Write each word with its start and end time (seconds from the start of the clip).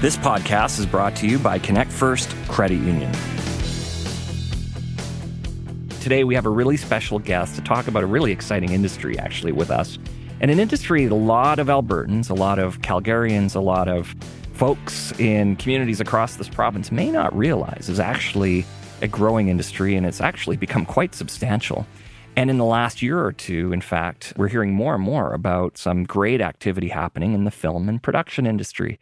This 0.00 0.16
podcast 0.16 0.78
is 0.78 0.86
brought 0.86 1.14
to 1.16 1.26
you 1.26 1.38
by 1.38 1.58
Connect 1.58 1.92
First 1.92 2.34
Credit 2.48 2.76
Union. 2.76 3.12
Today, 6.00 6.24
we 6.24 6.34
have 6.34 6.46
a 6.46 6.48
really 6.48 6.78
special 6.78 7.18
guest 7.18 7.56
to 7.56 7.60
talk 7.60 7.86
about 7.86 8.02
a 8.02 8.06
really 8.06 8.32
exciting 8.32 8.70
industry, 8.70 9.18
actually, 9.18 9.52
with 9.52 9.70
us. 9.70 9.98
And 10.40 10.50
an 10.50 10.58
industry 10.58 11.04
a 11.04 11.14
lot 11.14 11.58
of 11.58 11.66
Albertans, 11.66 12.30
a 12.30 12.34
lot 12.34 12.58
of 12.58 12.80
Calgarians, 12.80 13.54
a 13.54 13.60
lot 13.60 13.88
of 13.88 14.14
folks 14.54 15.12
in 15.20 15.56
communities 15.56 16.00
across 16.00 16.36
this 16.36 16.48
province 16.48 16.90
may 16.90 17.10
not 17.10 17.36
realize 17.36 17.90
is 17.90 18.00
actually 18.00 18.64
a 19.02 19.06
growing 19.06 19.50
industry 19.50 19.96
and 19.96 20.06
it's 20.06 20.22
actually 20.22 20.56
become 20.56 20.86
quite 20.86 21.14
substantial. 21.14 21.86
And 22.36 22.48
in 22.48 22.56
the 22.56 22.64
last 22.64 23.02
year 23.02 23.22
or 23.22 23.32
two, 23.32 23.70
in 23.74 23.82
fact, 23.82 24.32
we're 24.38 24.48
hearing 24.48 24.72
more 24.72 24.94
and 24.94 25.04
more 25.04 25.34
about 25.34 25.76
some 25.76 26.04
great 26.04 26.40
activity 26.40 26.88
happening 26.88 27.34
in 27.34 27.44
the 27.44 27.50
film 27.50 27.86
and 27.86 28.02
production 28.02 28.46
industry, 28.46 28.98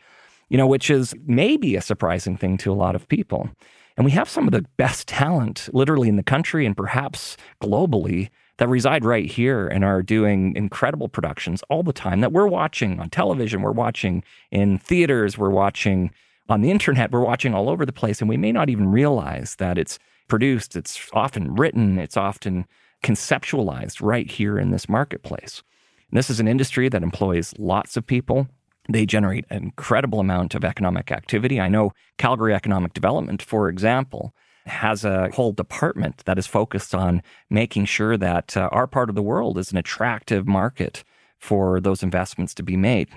you 0.49 0.57
know, 0.57 0.67
which 0.67 0.91
is 0.91 1.15
maybe 1.27 1.77
a 1.77 1.83
surprising 1.83 2.37
thing 2.37 2.57
to 2.59 2.73
a 2.73 2.75
lot 2.75 2.95
of 2.95 3.09
people. 3.09 3.51
And 3.97 4.05
we 4.05 4.13
have 4.13 4.29
some 4.29 4.47
of 4.47 4.53
the 4.53 4.65
best 4.77 5.09
talent 5.09 5.69
literally 5.73 6.09
in 6.09 6.17
the 6.17 6.23
country 6.23 6.65
and 6.65 6.77
perhaps 6.77 7.37
globally 7.61 8.31
that 8.59 8.69
reside 8.69 9.05
right 9.05 9.27
here 9.27 9.67
and 9.67 9.85
are 9.85 10.03
doing 10.03 10.55
incredible 10.57 11.09
productions 11.09 11.63
all 11.69 11.83
the 11.83 11.93
time 11.93 12.21
that 12.21 12.33
we're 12.33 12.47
watching 12.47 13.01
on 13.01 13.11
television, 13.11 13.63
we're 13.63 13.73
watching 13.73 14.23
in 14.51 14.79
theaters, 14.79 15.39
we're 15.39 15.51
watching 15.51 16.11
on 16.49 16.61
the 16.61 16.71
internet, 16.71 17.11
we're 17.11 17.25
watching 17.25 17.55
all 17.55 17.69
over 17.69 17.85
the 17.85 17.93
place. 17.93 18.21
And 18.21 18.29
we 18.29 18.37
may 18.37 18.53
not 18.53 18.71
even 18.71 18.89
realize 18.89 19.57
that 19.57 19.79
it's 19.79 19.99
produced, 20.29 20.77
it's 20.77 21.09
often 21.13 21.55
written, 21.55 21.99
it's 21.99 22.17
often 22.17 22.67
conceptualized 23.03 24.03
right 24.03 24.31
here 24.31 24.59
in 24.59 24.71
this 24.71 24.89
marketplace. 24.89 25.63
And 26.11 26.19
this 26.19 26.31
is 26.31 26.41
an 26.41 26.49
industry 26.49 26.89
that 26.89 27.03
employs 27.03 27.55
lots 27.59 27.97
of 27.97 28.07
people. 28.07 28.49
They 28.91 29.05
generate 29.05 29.45
an 29.51 29.63
incredible 29.63 30.21
amount 30.21 30.55
of 30.55 30.65
economic 30.65 31.13
activity. 31.13 31.61
I 31.61 31.69
know 31.69 31.93
Calgary 32.17 32.55
Economic 32.55 32.95
Development, 32.95 33.43
for 33.43 33.69
example, 33.69 34.33
has 34.67 35.05
a 35.05 35.31
whole 35.31 35.53
department 35.53 36.23
that 36.25 36.39
is 36.39 36.47
focused 36.47 36.95
on 36.95 37.23
making 37.51 37.87
sure 37.87 38.17
that 38.17 38.57
uh, 38.57 38.69
our 38.73 38.87
part 38.87 39.09
of 39.09 39.15
the 39.15 39.23
world 39.23 39.59
is 39.59 39.73
an 39.73 39.79
attractive 39.79 40.47
market 40.47 41.05
for 41.39 41.81
those 41.81 42.03
investments 42.03 42.55
to 42.55 42.63
be 42.63 42.77
made. 42.77 43.09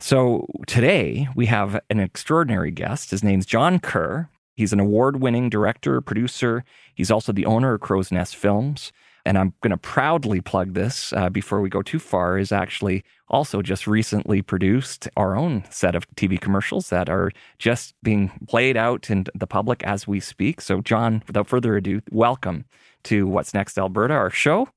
So 0.00 0.46
today 0.66 1.28
we 1.34 1.46
have 1.46 1.80
an 1.88 2.00
extraordinary 2.00 2.70
guest. 2.70 3.10
His 3.10 3.24
name's 3.24 3.46
John 3.46 3.78
Kerr. 3.78 4.28
He's 4.54 4.72
an 4.72 4.80
award 4.80 5.20
winning 5.20 5.48
director, 5.48 6.00
producer. 6.00 6.64
He's 6.94 7.10
also 7.10 7.32
the 7.32 7.46
owner 7.46 7.74
of 7.74 7.80
Crow's 7.80 8.12
Nest 8.12 8.36
Films 8.36 8.92
and 9.24 9.38
I'm 9.38 9.54
going 9.62 9.70
to 9.70 9.76
proudly 9.76 10.40
plug 10.40 10.74
this 10.74 11.12
uh, 11.12 11.30
before 11.30 11.60
we 11.60 11.68
go 11.70 11.82
too 11.82 11.98
far, 11.98 12.38
is 12.38 12.52
actually 12.52 13.04
also 13.28 13.62
just 13.62 13.86
recently 13.86 14.42
produced 14.42 15.08
our 15.16 15.36
own 15.36 15.64
set 15.70 15.94
of 15.94 16.06
TV 16.14 16.38
commercials 16.38 16.90
that 16.90 17.08
are 17.08 17.30
just 17.58 17.94
being 18.02 18.30
played 18.48 18.76
out 18.76 19.10
in 19.10 19.24
the 19.34 19.46
public 19.46 19.82
as 19.84 20.06
we 20.06 20.20
speak. 20.20 20.60
So, 20.60 20.80
John, 20.82 21.22
without 21.26 21.48
further 21.48 21.76
ado, 21.76 22.02
welcome 22.10 22.66
to 23.04 23.26
What's 23.26 23.54
Next 23.54 23.78
Alberta, 23.78 24.14
our 24.14 24.30
show. 24.30 24.68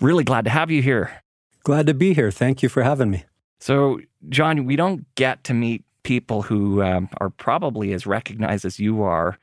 Really 0.00 0.24
glad 0.24 0.44
to 0.44 0.50
have 0.50 0.70
you 0.70 0.82
here. 0.82 1.22
Glad 1.64 1.86
to 1.86 1.94
be 1.94 2.14
here. 2.14 2.30
Thank 2.30 2.62
you 2.62 2.68
for 2.68 2.82
having 2.82 3.10
me. 3.10 3.24
So, 3.58 4.00
John, 4.28 4.64
we 4.66 4.76
don't 4.76 5.04
get 5.16 5.44
to 5.44 5.54
meet 5.54 5.84
people 6.04 6.42
who 6.42 6.82
um, 6.82 7.08
are 7.20 7.30
probably 7.30 7.92
as 7.92 8.06
recognized 8.06 8.64
as 8.64 8.78
you 8.78 9.02
are 9.02 9.36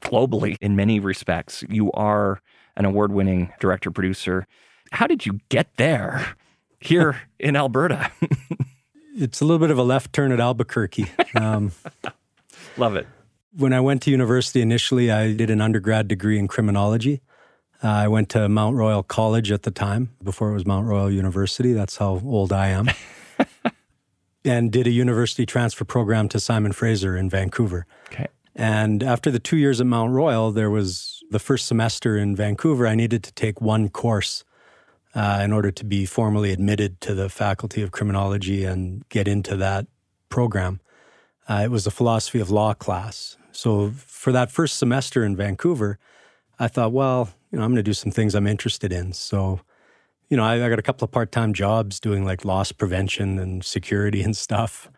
globally 0.00 0.56
in 0.60 0.76
many 0.76 1.00
respects. 1.00 1.64
You 1.68 1.92
are 1.92 2.40
an 2.78 2.86
award 2.86 3.12
winning 3.12 3.52
director 3.60 3.90
producer. 3.90 4.46
How 4.92 5.06
did 5.06 5.26
you 5.26 5.40
get 5.50 5.76
there 5.76 6.34
here 6.80 7.20
in 7.38 7.56
Alberta? 7.56 8.10
it's 9.14 9.42
a 9.42 9.44
little 9.44 9.58
bit 9.58 9.70
of 9.70 9.76
a 9.76 9.82
left 9.82 10.14
turn 10.14 10.32
at 10.32 10.40
Albuquerque. 10.40 11.10
Um, 11.34 11.72
Love 12.78 12.96
it. 12.96 13.06
When 13.56 13.72
I 13.72 13.80
went 13.80 14.02
to 14.02 14.10
university 14.10 14.62
initially, 14.62 15.10
I 15.10 15.32
did 15.32 15.50
an 15.50 15.60
undergrad 15.60 16.06
degree 16.06 16.38
in 16.38 16.48
criminology. 16.48 17.20
Uh, 17.82 17.88
I 17.88 18.08
went 18.08 18.28
to 18.30 18.48
Mount 18.48 18.76
Royal 18.76 19.02
College 19.02 19.50
at 19.50 19.62
the 19.64 19.70
time, 19.70 20.10
before 20.22 20.50
it 20.50 20.54
was 20.54 20.66
Mount 20.66 20.86
Royal 20.86 21.10
University. 21.10 21.72
That's 21.72 21.96
how 21.96 22.20
old 22.24 22.52
I 22.52 22.68
am. 22.68 22.90
and 24.44 24.70
did 24.70 24.86
a 24.86 24.90
university 24.90 25.44
transfer 25.44 25.84
program 25.84 26.28
to 26.30 26.40
Simon 26.40 26.72
Fraser 26.72 27.16
in 27.16 27.28
Vancouver. 27.28 27.86
Okay. 28.06 28.28
And 28.54 29.02
after 29.02 29.30
the 29.30 29.38
two 29.38 29.56
years 29.56 29.80
at 29.80 29.86
Mount 29.86 30.12
Royal, 30.12 30.50
there 30.50 30.70
was 30.70 31.17
the 31.30 31.38
first 31.38 31.66
semester 31.66 32.16
in 32.16 32.34
Vancouver, 32.34 32.86
I 32.86 32.94
needed 32.94 33.22
to 33.24 33.32
take 33.32 33.60
one 33.60 33.88
course 33.88 34.44
uh, 35.14 35.40
in 35.42 35.52
order 35.52 35.70
to 35.70 35.84
be 35.84 36.06
formally 36.06 36.52
admitted 36.52 37.00
to 37.02 37.14
the 37.14 37.28
Faculty 37.28 37.82
of 37.82 37.90
Criminology 37.90 38.64
and 38.64 39.08
get 39.08 39.26
into 39.28 39.56
that 39.56 39.86
program. 40.28 40.80
Uh, 41.48 41.62
it 41.64 41.70
was 41.70 41.86
a 41.86 41.90
philosophy 41.90 42.40
of 42.40 42.50
law 42.50 42.74
class. 42.74 43.36
So 43.52 43.90
for 43.90 44.32
that 44.32 44.52
first 44.52 44.78
semester 44.78 45.24
in 45.24 45.34
Vancouver, 45.34 45.98
I 46.58 46.68
thought, 46.68 46.92
well, 46.92 47.30
you 47.50 47.58
know, 47.58 47.64
I'm 47.64 47.70
going 47.70 47.76
to 47.76 47.82
do 47.82 47.94
some 47.94 48.12
things 48.12 48.34
I'm 48.34 48.46
interested 48.46 48.92
in. 48.92 49.12
So, 49.12 49.60
you 50.28 50.36
know, 50.36 50.44
I, 50.44 50.64
I 50.64 50.68
got 50.68 50.78
a 50.78 50.82
couple 50.82 51.04
of 51.04 51.10
part 51.10 51.32
time 51.32 51.54
jobs 51.54 51.98
doing 51.98 52.24
like 52.24 52.44
loss 52.44 52.72
prevention 52.72 53.38
and 53.38 53.64
security 53.64 54.22
and 54.28 54.36
stuff, 54.36 54.90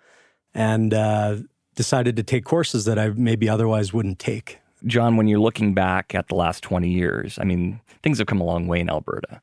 and 0.52 0.92
uh, 0.92 1.36
decided 1.76 2.16
to 2.16 2.22
take 2.22 2.44
courses 2.44 2.84
that 2.86 2.98
I 2.98 3.10
maybe 3.10 3.48
otherwise 3.48 3.92
wouldn't 3.92 4.18
take. 4.18 4.58
John, 4.86 5.16
when 5.16 5.28
you're 5.28 5.40
looking 5.40 5.74
back 5.74 6.14
at 6.14 6.28
the 6.28 6.34
last 6.34 6.62
20 6.62 6.88
years, 6.88 7.38
I 7.40 7.44
mean, 7.44 7.80
things 8.02 8.18
have 8.18 8.26
come 8.26 8.40
a 8.40 8.44
long 8.44 8.66
way 8.66 8.80
in 8.80 8.90
Alberta. 8.90 9.40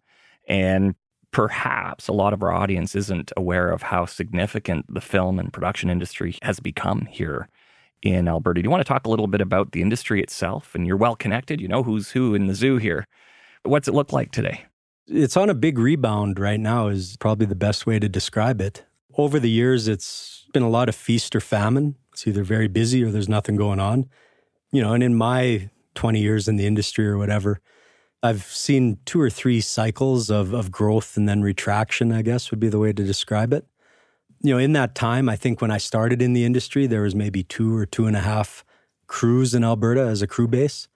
And 0.48 0.96
perhaps 1.32 2.08
a 2.08 2.14
lot 2.14 2.34
of 2.34 2.42
our 2.42 2.52
audience 2.52 2.96
isn't 2.96 3.32
aware 3.38 3.70
of 3.70 3.84
how 3.84 4.06
significant 4.06 4.86
the 4.94 5.02
film 5.02 5.40
and 5.40 5.54
production 5.54 5.90
industry 5.90 6.38
has 6.42 6.60
become 6.60 7.08
here 7.12 7.50
in 8.02 8.28
Alberta. 8.28 8.62
Do 8.62 8.66
you 8.66 8.72
want 8.72 8.82
to 8.82 8.88
talk 8.88 9.06
a 9.06 9.10
little 9.10 9.28
bit 9.28 9.42
about 9.42 9.72
the 9.72 9.82
industry 9.82 10.22
itself? 10.22 10.74
And 10.74 10.88
you're 10.88 10.98
well 10.98 11.16
connected, 11.16 11.60
you 11.60 11.68
know 11.68 11.84
who's 11.84 12.12
who 12.12 12.34
in 12.34 12.48
the 12.48 12.56
zoo 12.56 12.78
here. 12.78 13.08
What's 13.64 13.88
it 13.88 13.94
look 13.94 14.14
like 14.14 14.32
today? 14.32 14.66
It's 15.08 15.38
on 15.38 15.50
a 15.50 15.54
big 15.54 15.78
rebound 15.78 16.40
right 16.40 16.60
now, 16.60 16.88
is 16.88 17.18
probably 17.18 17.46
the 17.46 17.56
best 17.56 17.86
way 17.86 18.00
to 18.00 18.10
describe 18.10 18.62
it. 18.62 18.86
Over 19.18 19.40
the 19.40 19.50
years, 19.50 19.88
it's 19.88 20.46
been 20.54 20.64
a 20.64 20.70
lot 20.70 20.90
of 20.90 20.96
feast 20.96 21.36
or 21.36 21.40
famine. 21.40 21.96
It's 22.14 22.28
either 22.28 22.44
very 22.44 22.68
busy 22.68 23.04
or 23.04 23.12
there's 23.12 23.30
nothing 23.30 23.56
going 23.56 23.80
on 23.80 24.10
you 24.72 24.82
know, 24.82 24.94
and 24.94 25.04
in 25.04 25.16
my 25.16 25.70
20 25.96 26.20
years 26.20 26.48
in 26.48 26.56
the 26.58 26.68
industry 26.68 27.08
or 27.08 27.18
whatever, 27.18 27.60
I've 28.24 28.44
seen 28.44 28.98
two 29.06 29.22
or 29.22 29.30
three 29.30 29.62
cycles 29.62 30.30
of, 30.30 30.54
of 30.54 30.72
growth 30.72 31.18
and 31.18 31.30
then 31.30 31.42
retraction, 31.42 32.12
I 32.12 32.22
guess 32.22 32.52
would 32.52 32.60
be 32.60 32.70
the 32.70 32.80
way 32.80 32.92
to 32.92 33.04
describe 33.04 33.54
it. 33.54 33.66
You 34.42 34.54
know, 34.54 34.60
in 34.60 34.74
that 34.74 34.96
time, 34.96 35.30
I 35.30 35.36
think 35.36 35.62
when 35.62 35.72
I 35.72 35.78
started 35.78 36.22
in 36.22 36.34
the 36.34 36.46
industry, 36.46 36.88
there 36.88 37.02
was 37.02 37.16
maybe 37.16 37.44
two 37.44 37.76
or 37.76 37.86
two 37.86 38.06
and 38.06 38.16
a 38.16 38.22
half 38.22 38.64
crews 39.08 39.54
in 39.54 39.64
Alberta 39.64 40.02
as 40.02 40.22
a 40.22 40.28
crew 40.28 40.48
base. 40.48 40.88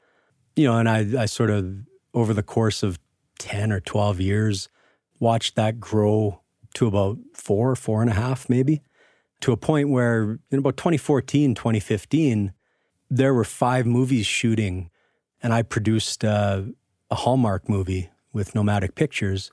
You 0.56 0.66
know, 0.66 0.78
and 0.78 0.90
I, 0.90 1.24
I 1.24 1.26
sort 1.26 1.50
of, 1.50 1.74
over 2.14 2.34
the 2.34 2.44
course 2.44 2.84
of 2.84 3.00
10 3.40 3.72
or 3.72 3.80
12 3.80 4.20
years, 4.20 4.70
watched 5.20 5.56
that 5.56 5.80
grow 5.80 6.42
to 6.74 6.88
about 6.88 7.18
four, 7.34 7.76
four 7.76 8.02
and 8.02 8.12
a 8.12 8.14
half, 8.14 8.50
maybe, 8.50 8.82
to 9.42 9.52
a 9.52 9.58
point 9.58 9.90
where 9.90 10.40
in 10.52 10.60
about 10.60 10.78
2014, 10.78 11.56
2015, 11.56 12.54
there 13.12 13.34
were 13.34 13.44
five 13.44 13.86
movies 13.86 14.26
shooting, 14.26 14.90
and 15.44 15.54
I 15.54 15.64
produced 15.64 16.24
uh, 16.24 16.62
a 17.12 17.16
Hallmark 17.16 17.68
movie 17.68 18.10
with 18.32 18.56
Nomadic 18.56 18.96
Pictures. 18.96 19.52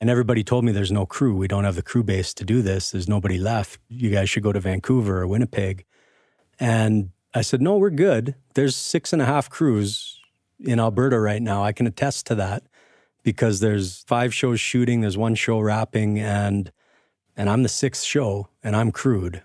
And 0.00 0.10
everybody 0.10 0.42
told 0.42 0.64
me 0.64 0.72
there's 0.72 0.92
no 0.92 1.06
crew. 1.06 1.36
We 1.36 1.48
don't 1.48 1.64
have 1.64 1.76
the 1.76 1.82
crew 1.82 2.02
base 2.02 2.34
to 2.34 2.44
do 2.44 2.60
this. 2.60 2.90
There's 2.90 3.08
nobody 3.08 3.38
left. 3.38 3.80
You 3.88 4.10
guys 4.10 4.28
should 4.28 4.42
go 4.42 4.52
to 4.52 4.60
Vancouver 4.60 5.22
or 5.22 5.26
Winnipeg. 5.28 5.84
And 6.58 7.10
I 7.34 7.42
said, 7.42 7.62
no, 7.62 7.78
we're 7.78 7.90
good. 7.90 8.34
There's 8.54 8.74
six 8.74 9.12
and 9.12 9.22
a 9.22 9.26
half 9.26 9.48
crews 9.48 10.20
in 10.58 10.80
Alberta 10.80 11.20
right 11.20 11.42
now. 11.42 11.62
I 11.62 11.72
can 11.72 11.86
attest 11.86 12.26
to 12.26 12.34
that 12.34 12.64
because 13.22 13.60
there's 13.60 14.02
five 14.08 14.34
shows 14.34 14.58
shooting, 14.60 15.02
there's 15.02 15.18
one 15.18 15.36
show 15.36 15.60
wrapping, 15.60 16.18
and 16.18 16.72
and 17.36 17.48
I'm 17.48 17.62
the 17.62 17.68
sixth 17.68 18.02
show 18.02 18.48
and 18.64 18.74
I'm 18.74 18.90
crewed. 18.90 19.42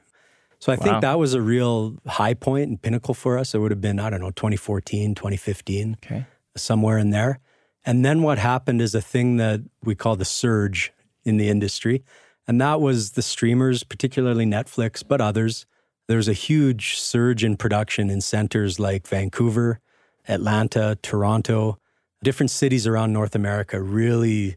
So 0.64 0.72
I 0.72 0.76
wow. 0.78 0.84
think 0.84 1.02
that 1.02 1.20
was 1.20 1.34
a 1.34 1.42
real 1.42 1.98
high 2.08 2.36
point 2.36 2.70
and 2.70 2.82
pinnacle 2.82 3.14
for 3.14 3.38
us. 3.38 3.54
It 3.54 3.58
would 3.58 3.72
have 3.72 3.82
been, 3.82 4.00
I 4.00 4.10
don't 4.10 4.22
know, 4.22 4.32
2014, 4.32 5.14
2015, 5.14 5.98
okay. 6.02 6.26
somewhere 6.56 6.98
in 6.98 7.10
there. 7.10 7.40
And 7.86 8.06
then 8.06 8.22
what 8.22 8.38
happened 8.38 8.82
is 8.82 8.96
a 8.96 9.02
thing 9.02 9.36
that 9.36 9.60
we 9.84 9.94
call 9.94 10.16
the 10.16 10.24
surge 10.24 10.94
in 11.26 11.36
the 11.36 11.50
industry. 11.50 12.06
And 12.48 12.62
that 12.62 12.80
was 12.80 13.12
the 13.12 13.22
streamers, 13.22 13.84
particularly 13.84 14.46
Netflix, 14.46 15.04
but 15.06 15.20
others. 15.20 15.66
There 16.08 16.16
was 16.16 16.30
a 16.30 16.34
huge 16.34 16.98
surge 16.98 17.44
in 17.44 17.58
production 17.58 18.10
in 18.10 18.22
centers 18.22 18.80
like 18.80 19.06
Vancouver, 19.06 19.82
Atlanta, 20.30 20.98
Toronto, 21.02 21.78
different 22.24 22.52
cities 22.52 22.88
around 22.88 23.12
North 23.12 23.36
America 23.36 23.82
really 23.82 24.56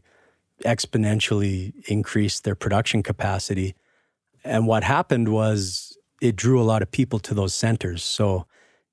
exponentially 0.63 1.73
increased 1.89 2.45
their 2.45 2.55
production 2.55 3.03
capacity. 3.03 3.75
And 4.45 4.67
what 4.67 4.85
happened 4.85 5.27
was 5.27 5.86
it 6.21 6.35
drew 6.35 6.61
a 6.61 6.63
lot 6.63 6.81
of 6.81 6.91
people 6.91 7.19
to 7.19 7.33
those 7.33 7.53
centers. 7.53 8.03
So 8.03 8.45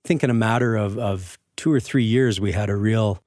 I 0.05 0.09
think 0.09 0.23
in 0.23 0.31
a 0.31 0.35
matter 0.35 0.76
of, 0.76 0.99
of 0.99 1.38
two 1.56 1.73
or 1.73 1.81
three 1.81 2.05
years, 2.05 2.41
we 2.41 2.53
had 2.53 2.69
a 2.69 2.76
real, 2.76 3.23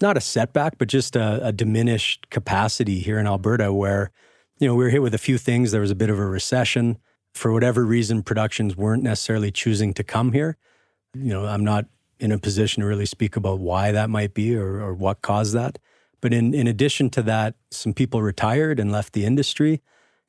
not 0.00 0.16
a 0.16 0.20
setback, 0.20 0.78
but 0.78 0.88
just 0.88 1.16
a, 1.16 1.44
a 1.46 1.52
diminished 1.52 2.30
capacity 2.30 3.00
here 3.00 3.18
in 3.18 3.26
Alberta 3.26 3.72
where, 3.72 4.10
you 4.58 4.68
know, 4.68 4.74
we 4.74 4.84
were 4.84 4.90
hit 4.90 5.02
with 5.02 5.14
a 5.14 5.18
few 5.18 5.38
things. 5.38 5.72
There 5.72 5.80
was 5.80 5.90
a 5.90 5.96
bit 5.96 6.10
of 6.10 6.18
a 6.18 6.26
recession. 6.26 6.98
For 7.34 7.52
whatever 7.52 7.84
reason, 7.84 8.22
productions 8.22 8.76
weren't 8.76 9.02
necessarily 9.02 9.50
choosing 9.50 9.94
to 9.94 10.04
come 10.04 10.32
here. 10.32 10.56
You 11.14 11.32
know, 11.32 11.46
I'm 11.46 11.64
not 11.64 11.86
in 12.18 12.32
a 12.32 12.38
position 12.38 12.82
to 12.82 12.86
really 12.86 13.06
speak 13.06 13.36
about 13.36 13.60
why 13.60 13.92
that 13.92 14.10
might 14.10 14.34
be 14.34 14.54
or, 14.54 14.80
or 14.80 14.94
what 14.94 15.22
caused 15.22 15.54
that. 15.54 15.78
But 16.20 16.34
in, 16.34 16.52
in 16.52 16.66
addition 16.66 17.08
to 17.10 17.22
that, 17.22 17.54
some 17.70 17.94
people 17.94 18.20
retired 18.20 18.78
and 18.78 18.92
left 18.92 19.14
the 19.14 19.24
industry, 19.24 19.80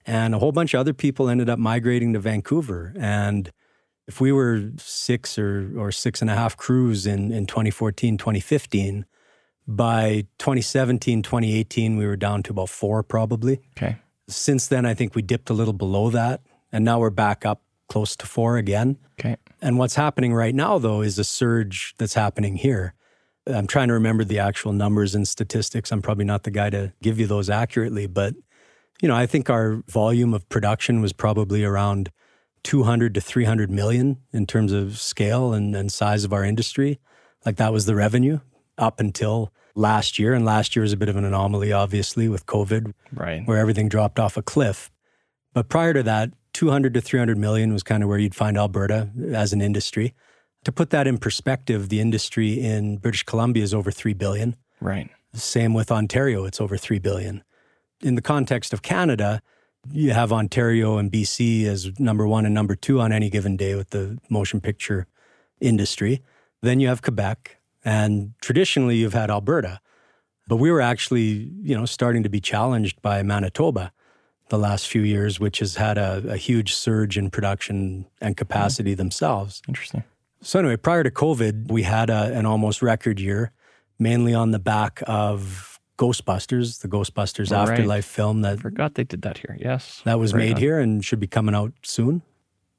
and 0.06 0.34
a 0.34 0.40
whole 0.40 0.52
bunch 0.52 0.74
of 0.74 0.80
other 0.80 0.94
people 0.94 1.30
ended 1.30 1.50
up 1.50 1.60
migrating 1.60 2.14
to 2.14 2.20
Vancouver. 2.20 2.94
And 2.98 3.52
if 4.08 4.20
we 4.20 4.32
were 4.32 4.72
six 4.78 5.38
or, 5.38 5.72
or 5.78 5.92
six 5.92 6.22
and 6.22 6.30
a 6.30 6.36
half 6.36 6.58
crews 6.58 7.06
in, 7.06 7.32
in 7.32 7.46
2014, 7.46 8.18
2015, 8.18 9.06
by 9.68 10.26
2017, 10.40 11.22
2018, 11.22 11.98
we 11.98 12.06
were 12.06 12.18
down 12.18 12.44
to 12.44 12.52
about 12.52 12.70
four 12.70 13.04
probably. 13.04 13.62
Okay. 13.78 13.98
Since 14.28 14.68
then, 14.68 14.86
I 14.86 14.94
think 14.94 15.16
we 15.16 15.22
dipped 15.22 15.50
a 15.50 15.54
little 15.54 15.74
below 15.74 16.10
that, 16.10 16.42
and 16.72 16.84
now 16.84 17.00
we're 17.00 17.10
back 17.10 17.46
up 17.46 17.62
close 17.90 18.16
to 18.16 18.26
four 18.26 18.58
again. 18.58 18.98
Okay. 19.20 19.36
And 19.62 19.78
what's 19.78 19.96
happening 19.96 20.34
right 20.34 20.56
now, 20.56 20.78
though, 20.78 21.02
is 21.02 21.20
a 21.20 21.24
surge 21.24 21.94
that's 21.98 22.14
happening 22.14 22.56
here. 22.56 22.94
I'm 23.46 23.68
trying 23.68 23.90
to 23.90 23.94
remember 23.94 24.24
the 24.24 24.40
actual 24.40 24.72
numbers 24.72 25.16
and 25.16 25.28
statistics. 25.28 25.92
I'm 25.92 26.02
probably 26.02 26.26
not 26.26 26.44
the 26.44 26.52
guy 26.52 26.70
to 26.70 26.94
give 27.02 27.20
you 27.20 27.28
those 27.28 27.50
accurately, 27.50 28.08
but 28.08 28.36
you 29.02 29.08
know, 29.08 29.16
I 29.16 29.26
think 29.26 29.50
our 29.50 29.84
volume 29.88 30.34
of 30.34 30.48
production 30.48 31.02
was 31.02 31.12
probably 31.12 31.64
around 31.64 32.12
200 32.64 33.16
to 33.16 33.22
300 33.22 33.72
million 33.72 34.18
in 34.32 34.46
terms 34.46 34.72
of 34.72 35.00
scale 35.00 35.54
and, 35.54 35.76
and 35.76 35.92
size 35.92 36.24
of 36.24 36.32
our 36.32 36.46
industry. 36.46 37.00
Like 37.46 37.58
that 37.58 37.74
was 37.74 37.88
the 37.88 37.96
revenue 37.96 38.40
up 38.78 39.00
until 39.00 39.52
last 39.74 40.20
year. 40.20 40.34
And 40.34 40.46
last 40.46 40.76
year 40.76 40.84
was 40.84 40.94
a 40.94 40.98
bit 40.98 41.10
of 41.10 41.16
an 41.16 41.26
anomaly, 41.26 41.74
obviously, 41.74 42.30
with 42.30 42.46
COVID, 42.46 42.94
right. 43.14 43.46
where 43.48 43.58
everything 43.58 43.90
dropped 43.90 44.20
off 44.20 44.38
a 44.38 44.44
cliff. 44.44 44.92
But 45.54 45.68
prior 45.68 45.94
to 45.94 46.04
that, 46.04 46.32
200 46.54 46.94
to 46.94 47.02
300 47.02 47.38
million 47.38 47.74
was 47.74 47.82
kind 47.82 48.04
of 48.04 48.10
where 48.10 48.20
you'd 48.20 48.36
find 48.36 48.56
Alberta 48.56 49.10
as 49.34 49.52
an 49.52 49.62
industry. 49.62 50.14
To 50.66 50.72
put 50.72 50.92
that 50.92 51.08
in 51.08 51.18
perspective, 51.18 51.90
the 51.90 52.00
industry 52.00 52.62
in 52.62 52.98
British 52.98 53.24
Columbia 53.24 53.64
is 53.64 53.74
over 53.74 53.90
3 53.90 54.14
billion. 54.14 54.56
Right. 54.80 55.10
Same 55.34 55.74
with 55.74 55.92
Ontario, 55.92 56.46
it's 56.46 56.62
over 56.62 56.78
3 56.78 57.00
billion. 57.00 57.44
In 58.02 58.16
the 58.16 58.22
context 58.22 58.74
of 58.74 58.82
Canada, 58.82 59.42
you 59.92 60.12
have 60.12 60.32
Ontario 60.32 60.98
and 60.98 61.12
BC 61.12 61.66
as 61.66 62.00
number 62.00 62.28
one 62.28 62.46
and 62.46 62.54
number 62.54 62.76
two 62.76 63.00
on 63.00 63.12
any 63.12 63.30
given 63.30 63.58
day 63.58 63.76
with 63.76 63.90
the 63.92 64.18
motion 64.30 64.62
picture 64.62 65.08
industry. 65.60 66.22
Then 66.62 66.80
you 66.80 66.88
have 66.88 67.02
Quebec, 67.02 67.58
and 67.84 68.34
traditionally 68.42 68.98
you've 68.98 69.14
had 69.14 69.32
Alberta. 69.32 69.80
But 70.48 70.58
we 70.58 70.72
were 70.72 70.82
actually, 70.82 71.52
you 71.62 71.76
know, 71.76 71.86
starting 71.86 72.24
to 72.24 72.30
be 72.30 72.40
challenged 72.40 73.02
by 73.02 73.24
Manitoba 73.24 73.92
the 74.50 74.58
last 74.58 74.88
few 74.88 75.02
years, 75.02 75.40
which 75.40 75.60
has 75.60 75.76
had 75.76 75.98
a, 75.98 76.24
a 76.28 76.38
huge 76.38 76.74
surge 76.74 77.18
in 77.18 77.30
production 77.30 78.06
and 78.20 78.36
capacity 78.36 78.92
mm-hmm. 78.92 78.98
themselves. 78.98 79.62
Interesting. 79.68 80.04
So, 80.42 80.60
anyway, 80.60 80.76
prior 80.76 81.04
to 81.04 81.12
COVID, 81.12 81.72
we 81.72 81.84
had 81.84 82.10
a, 82.10 82.34
an 82.34 82.46
almost 82.46 82.82
record 82.82 83.20
year, 83.20 83.52
mainly 83.98 84.34
on 84.34 84.52
the 84.52 84.60
back 84.60 85.02
of 85.08 85.71
Ghostbusters, 86.02 86.82
the 86.82 86.88
Ghostbusters 86.88 87.52
right. 87.52 87.70
Afterlife 87.70 88.06
film 88.06 88.42
that. 88.42 88.54
I 88.54 88.62
Forgot 88.62 88.96
they 88.96 89.04
did 89.04 89.22
that 89.22 89.38
here. 89.38 89.56
Yes. 89.60 90.02
That 90.04 90.20
was 90.20 90.34
made 90.34 90.56
on. 90.56 90.60
here 90.60 90.80
and 90.80 91.06
should 91.06 91.20
be 91.20 91.28
coming 91.28 91.54
out 91.54 91.74
soon. 91.84 92.24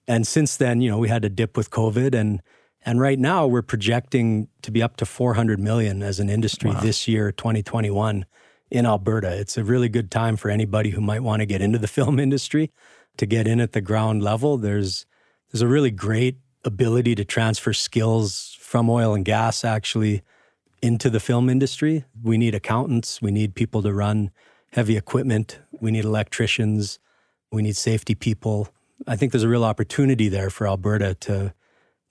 And 0.08 0.26
since 0.26 0.56
then, 0.56 0.80
you 0.80 0.90
know, 0.90 0.98
we 0.98 1.08
had 1.08 1.24
a 1.24 1.28
dip 1.28 1.56
with 1.56 1.70
COVID 1.70 2.14
and 2.14 2.42
and 2.84 3.00
right 3.00 3.18
now 3.18 3.46
we're 3.46 3.62
projecting 3.62 4.48
to 4.62 4.72
be 4.72 4.82
up 4.82 4.96
to 4.96 5.06
400 5.06 5.60
million 5.60 6.02
as 6.02 6.18
an 6.18 6.28
industry 6.28 6.70
wow. 6.70 6.80
this 6.80 7.06
year, 7.06 7.30
2021 7.30 8.26
in 8.72 8.86
Alberta. 8.86 9.38
It's 9.38 9.56
a 9.56 9.62
really 9.62 9.88
good 9.88 10.10
time 10.10 10.36
for 10.36 10.50
anybody 10.50 10.90
who 10.90 11.00
might 11.00 11.22
want 11.22 11.40
to 11.40 11.46
get 11.46 11.60
into 11.60 11.78
the 11.78 11.86
film 11.98 12.18
industry 12.18 12.72
to 13.18 13.26
get 13.26 13.46
in 13.46 13.60
at 13.60 13.70
the 13.70 13.80
ground 13.80 14.24
level. 14.24 14.56
There's 14.56 15.06
there's 15.52 15.62
a 15.62 15.68
really 15.68 15.92
great 15.92 16.38
ability 16.64 17.14
to 17.14 17.24
transfer 17.24 17.72
skills 17.72 18.56
from 18.58 18.90
oil 18.90 19.14
and 19.14 19.24
gas 19.24 19.64
actually 19.64 20.22
into 20.82 21.08
the 21.08 21.20
film 21.20 21.48
industry. 21.48 22.04
We 22.22 22.36
need 22.36 22.54
accountants, 22.54 23.22
we 23.22 23.30
need 23.30 23.54
people 23.54 23.82
to 23.82 23.92
run 23.92 24.30
heavy 24.72 24.96
equipment, 24.96 25.60
we 25.80 25.90
need 25.90 26.04
electricians, 26.04 26.98
we 27.52 27.62
need 27.62 27.76
safety 27.76 28.14
people. 28.14 28.68
I 29.06 29.16
think 29.16 29.32
there's 29.32 29.44
a 29.44 29.48
real 29.48 29.64
opportunity 29.64 30.28
there 30.28 30.50
for 30.50 30.66
Alberta 30.66 31.14
to 31.14 31.54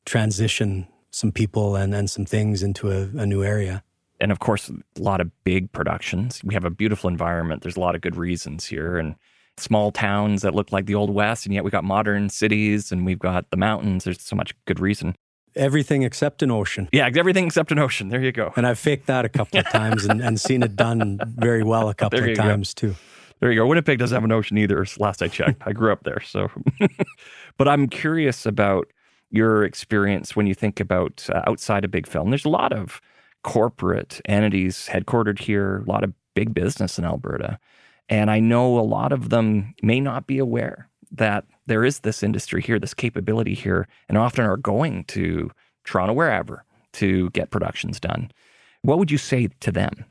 transition 0.06 0.88
some 1.12 1.32
people 1.32 1.76
and, 1.76 1.94
and 1.94 2.10
some 2.10 2.26
things 2.26 2.64
into 2.64 2.90
a, 2.90 3.10
a 3.18 3.26
new 3.26 3.44
area. 3.44 3.84
And 4.20 4.32
of 4.32 4.40
course, 4.40 4.70
a 4.70 5.02
lot 5.02 5.20
of 5.20 5.32
big 5.44 5.72
productions. 5.72 6.42
We 6.44 6.54
have 6.54 6.64
a 6.64 6.70
beautiful 6.70 7.10
environment. 7.10 7.64
There's 7.64 7.78
a 7.78 7.80
lot 7.80 7.96
of 7.96 8.02
good 8.02 8.16
reasons 8.16 8.66
here. 8.66 8.98
And 8.98 9.16
small 9.58 9.92
towns 9.92 10.44
that 10.44 10.56
look 10.56 10.72
like 10.72 10.86
the 10.86 10.96
old 10.96 11.10
west 11.10 11.46
and 11.46 11.54
yet 11.54 11.64
we 11.64 11.70
got 11.70 11.84
modern 11.84 12.30
cities 12.30 12.92
and 12.92 13.06
we've 13.06 13.20
got 13.20 13.50
the 13.52 13.58
mountains 13.58 14.06
there's 14.06 14.22
so 14.22 14.36
much 14.36 14.54
good 14.66 14.80
reason 14.80 15.16
everything 15.56 16.04
except 16.04 16.42
an 16.42 16.52
ocean. 16.52 16.90
Yeah 16.92 17.10
everything 17.16 17.46
except 17.46 17.72
an 17.72 17.80
ocean. 17.80 18.10
There 18.10 18.22
you 18.22 18.32
go. 18.32 18.54
And 18.56 18.66
i've 18.66 18.80
faked 18.80 19.08
that 19.08 19.26
a 19.26 19.30
couple 19.30 19.60
of 19.60 19.68
times 19.70 20.06
and, 20.06 20.22
and 20.22 20.40
seen 20.40 20.64
it 20.64 20.76
done 20.76 21.20
very 21.26 21.64
well 21.64 21.90
a 21.90 21.94
couple 21.94 22.20
of 22.20 22.36
times 22.36 22.74
go. 22.74 22.90
too. 22.90 22.96
There 23.40 23.52
you 23.52 23.60
go. 23.60 23.66
Winnipeg 23.66 23.98
doesn't 23.98 24.16
have 24.16 24.24
an 24.24 24.32
ocean 24.32 24.58
either 24.58 24.86
last 25.00 25.22
i 25.22 25.28
checked. 25.28 25.64
I 25.66 25.74
grew 25.74 25.92
up 25.92 26.04
there 26.04 26.22
so. 26.22 26.50
But 27.58 27.68
i'm 27.68 27.88
curious 27.88 28.46
about 28.46 28.88
your 29.30 29.64
experience 29.64 30.36
when 30.36 30.48
you 30.48 30.54
think 30.54 30.80
about 30.80 31.28
uh, 31.34 31.42
outside 31.48 31.86
of 31.86 31.92
big 31.92 32.08
film. 32.08 32.30
There's 32.30 32.46
a 32.46 32.50
lot 32.50 32.74
of 32.74 33.02
corporate 33.44 34.22
entities 34.26 34.88
headquartered 34.92 35.40
here 35.40 35.84
a 35.88 35.90
lot 35.90 36.04
of 36.04 36.14
big 36.36 36.54
business 36.54 36.98
in 37.00 37.06
alberta. 37.06 37.60
And 38.10 38.30
I 38.30 38.40
know 38.40 38.78
a 38.78 38.82
lot 38.82 39.12
of 39.12 39.30
them 39.30 39.74
may 39.82 40.00
not 40.00 40.28
be 40.28 40.38
aware 40.38 40.90
that 41.12 41.46
there 41.68 41.86
is 41.86 42.00
this 42.00 42.24
industry 42.24 42.62
here, 42.62 42.80
this 42.80 42.94
capability 42.94 43.54
here, 43.54 43.88
and 44.10 44.18
often 44.18 44.46
are 44.46 44.58
going 44.58 45.04
to 45.06 45.52
Toronto, 45.84 46.14
wherever, 46.14 46.64
to 46.94 47.30
get 47.32 47.52
productions 47.52 48.00
done. 48.00 48.32
What 48.82 49.00
would 49.00 49.12
you 49.12 49.18
say 49.18 49.50
to 49.60 49.72
them? 49.72 50.06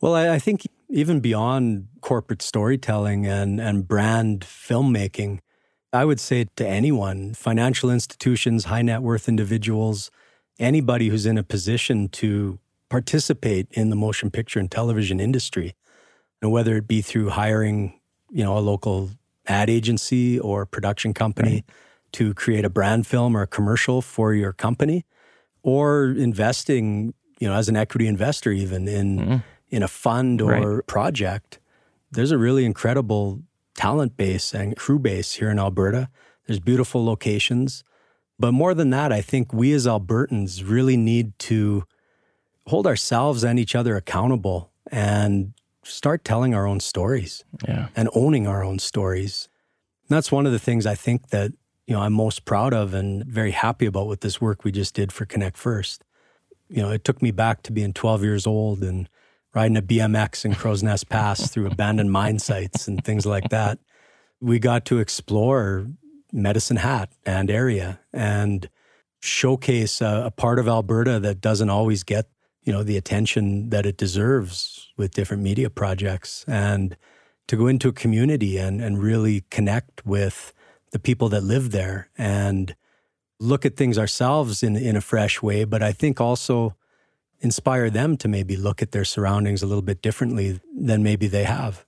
Well, 0.00 0.14
I, 0.14 0.34
I 0.34 0.38
think 0.38 0.62
even 0.88 1.20
beyond 1.20 1.88
corporate 2.00 2.42
storytelling 2.42 3.26
and, 3.26 3.60
and 3.60 3.86
brand 3.86 4.40
filmmaking, 4.40 5.40
I 5.92 6.04
would 6.04 6.20
say 6.20 6.46
to 6.56 6.66
anyone, 6.66 7.34
financial 7.34 7.90
institutions, 7.90 8.64
high 8.64 8.82
net 8.82 9.02
worth 9.02 9.28
individuals, 9.28 10.10
anybody 10.58 11.08
who's 11.08 11.26
in 11.26 11.38
a 11.38 11.42
position 11.42 12.08
to 12.10 12.58
participate 12.88 13.68
in 13.70 13.90
the 13.90 13.96
motion 13.96 14.30
picture 14.30 14.60
and 14.60 14.70
television 14.70 15.20
industry, 15.20 15.74
and 16.42 16.52
whether 16.52 16.76
it 16.76 16.86
be 16.86 17.00
through 17.00 17.30
hiring, 17.30 17.98
you 18.30 18.44
know, 18.44 18.58
a 18.58 18.60
local 18.60 19.10
ad 19.46 19.68
agency 19.70 20.38
or 20.38 20.66
production 20.66 21.14
company 21.14 21.52
right. 21.52 21.64
to 22.12 22.34
create 22.34 22.64
a 22.64 22.70
brand 22.70 23.06
film 23.06 23.36
or 23.36 23.42
a 23.42 23.46
commercial 23.46 24.02
for 24.02 24.34
your 24.34 24.52
company, 24.52 25.04
or 25.62 26.06
investing, 26.10 27.14
you 27.38 27.48
know, 27.48 27.54
as 27.54 27.68
an 27.68 27.76
equity 27.76 28.06
investor 28.06 28.52
even 28.52 28.88
in 28.88 29.18
mm-hmm. 29.18 29.36
in 29.70 29.82
a 29.82 29.88
fund 29.88 30.40
or 30.40 30.76
right. 30.76 30.86
project. 30.86 31.58
There's 32.10 32.30
a 32.30 32.38
really 32.38 32.64
incredible 32.64 33.42
talent 33.74 34.16
base 34.16 34.54
and 34.54 34.76
crew 34.76 34.98
base 34.98 35.34
here 35.34 35.50
in 35.50 35.58
Alberta. 35.58 36.08
There's 36.46 36.60
beautiful 36.60 37.04
locations. 37.04 37.84
But 38.38 38.52
more 38.52 38.74
than 38.74 38.90
that, 38.90 39.12
I 39.12 39.20
think 39.20 39.52
we 39.52 39.72
as 39.72 39.86
Albertans 39.86 40.68
really 40.68 40.96
need 40.96 41.38
to 41.40 41.84
hold 42.66 42.86
ourselves 42.86 43.44
and 43.44 43.58
each 43.58 43.74
other 43.74 43.96
accountable 43.96 44.70
and 44.90 45.52
start 45.84 46.24
telling 46.24 46.54
our 46.54 46.66
own 46.66 46.80
stories 46.80 47.44
yeah. 47.66 47.88
and 47.94 48.08
owning 48.14 48.46
our 48.46 48.64
own 48.64 48.78
stories. 48.78 49.48
And 50.08 50.16
that's 50.16 50.32
one 50.32 50.46
of 50.46 50.52
the 50.52 50.58
things 50.58 50.86
I 50.86 50.94
think 50.94 51.28
that 51.28 51.52
you 51.86 51.94
know 51.94 52.00
I'm 52.00 52.12
most 52.12 52.44
proud 52.44 52.72
of 52.72 52.94
and 52.94 53.24
very 53.24 53.50
happy 53.50 53.86
about 53.86 54.06
with 54.06 54.20
this 54.20 54.40
work 54.40 54.64
we 54.64 54.72
just 54.72 54.94
did 54.94 55.12
for 55.12 55.24
Connect 55.24 55.56
First. 55.56 56.04
You 56.68 56.82
know, 56.82 56.90
it 56.90 57.04
took 57.04 57.20
me 57.20 57.30
back 57.30 57.62
to 57.64 57.72
being 57.72 57.92
12 57.92 58.22
years 58.22 58.46
old 58.46 58.82
and 58.82 59.08
riding 59.54 59.76
a 59.76 59.82
BMX 59.82 60.44
in 60.44 60.52
Crowsnest 60.54 61.08
Pass 61.08 61.50
through 61.50 61.66
abandoned 61.66 62.10
mine 62.10 62.38
sites 62.38 62.88
and 62.88 63.04
things 63.04 63.26
like 63.26 63.50
that. 63.50 63.78
We 64.40 64.58
got 64.58 64.84
to 64.86 64.98
explore 64.98 65.86
Medicine 66.32 66.78
Hat 66.78 67.10
and 67.24 67.50
area 67.50 68.00
and 68.12 68.68
showcase 69.20 70.00
a, 70.00 70.24
a 70.26 70.30
part 70.30 70.58
of 70.58 70.68
Alberta 70.68 71.20
that 71.20 71.40
doesn't 71.40 71.70
always 71.70 72.02
get 72.02 72.28
you 72.62 72.72
know 72.72 72.82
the 72.82 72.96
attention 72.96 73.70
that 73.70 73.86
it 73.86 73.96
deserves 73.96 74.83
with 74.96 75.12
different 75.12 75.42
media 75.42 75.70
projects 75.70 76.44
and 76.46 76.96
to 77.46 77.56
go 77.56 77.66
into 77.66 77.88
a 77.88 77.92
community 77.92 78.58
and, 78.58 78.80
and 78.80 79.02
really 79.02 79.44
connect 79.50 80.04
with 80.06 80.52
the 80.92 80.98
people 80.98 81.28
that 81.28 81.42
live 81.42 81.70
there 81.72 82.08
and 82.16 82.74
look 83.40 83.66
at 83.66 83.76
things 83.76 83.98
ourselves 83.98 84.62
in, 84.62 84.76
in 84.76 84.96
a 84.96 85.00
fresh 85.00 85.42
way, 85.42 85.64
but 85.64 85.82
I 85.82 85.92
think 85.92 86.20
also 86.20 86.76
inspire 87.40 87.90
them 87.90 88.16
to 88.18 88.28
maybe 88.28 88.56
look 88.56 88.80
at 88.80 88.92
their 88.92 89.04
surroundings 89.04 89.62
a 89.62 89.66
little 89.66 89.82
bit 89.82 90.00
differently 90.00 90.60
than 90.74 91.02
maybe 91.02 91.26
they 91.26 91.44
have. 91.44 91.84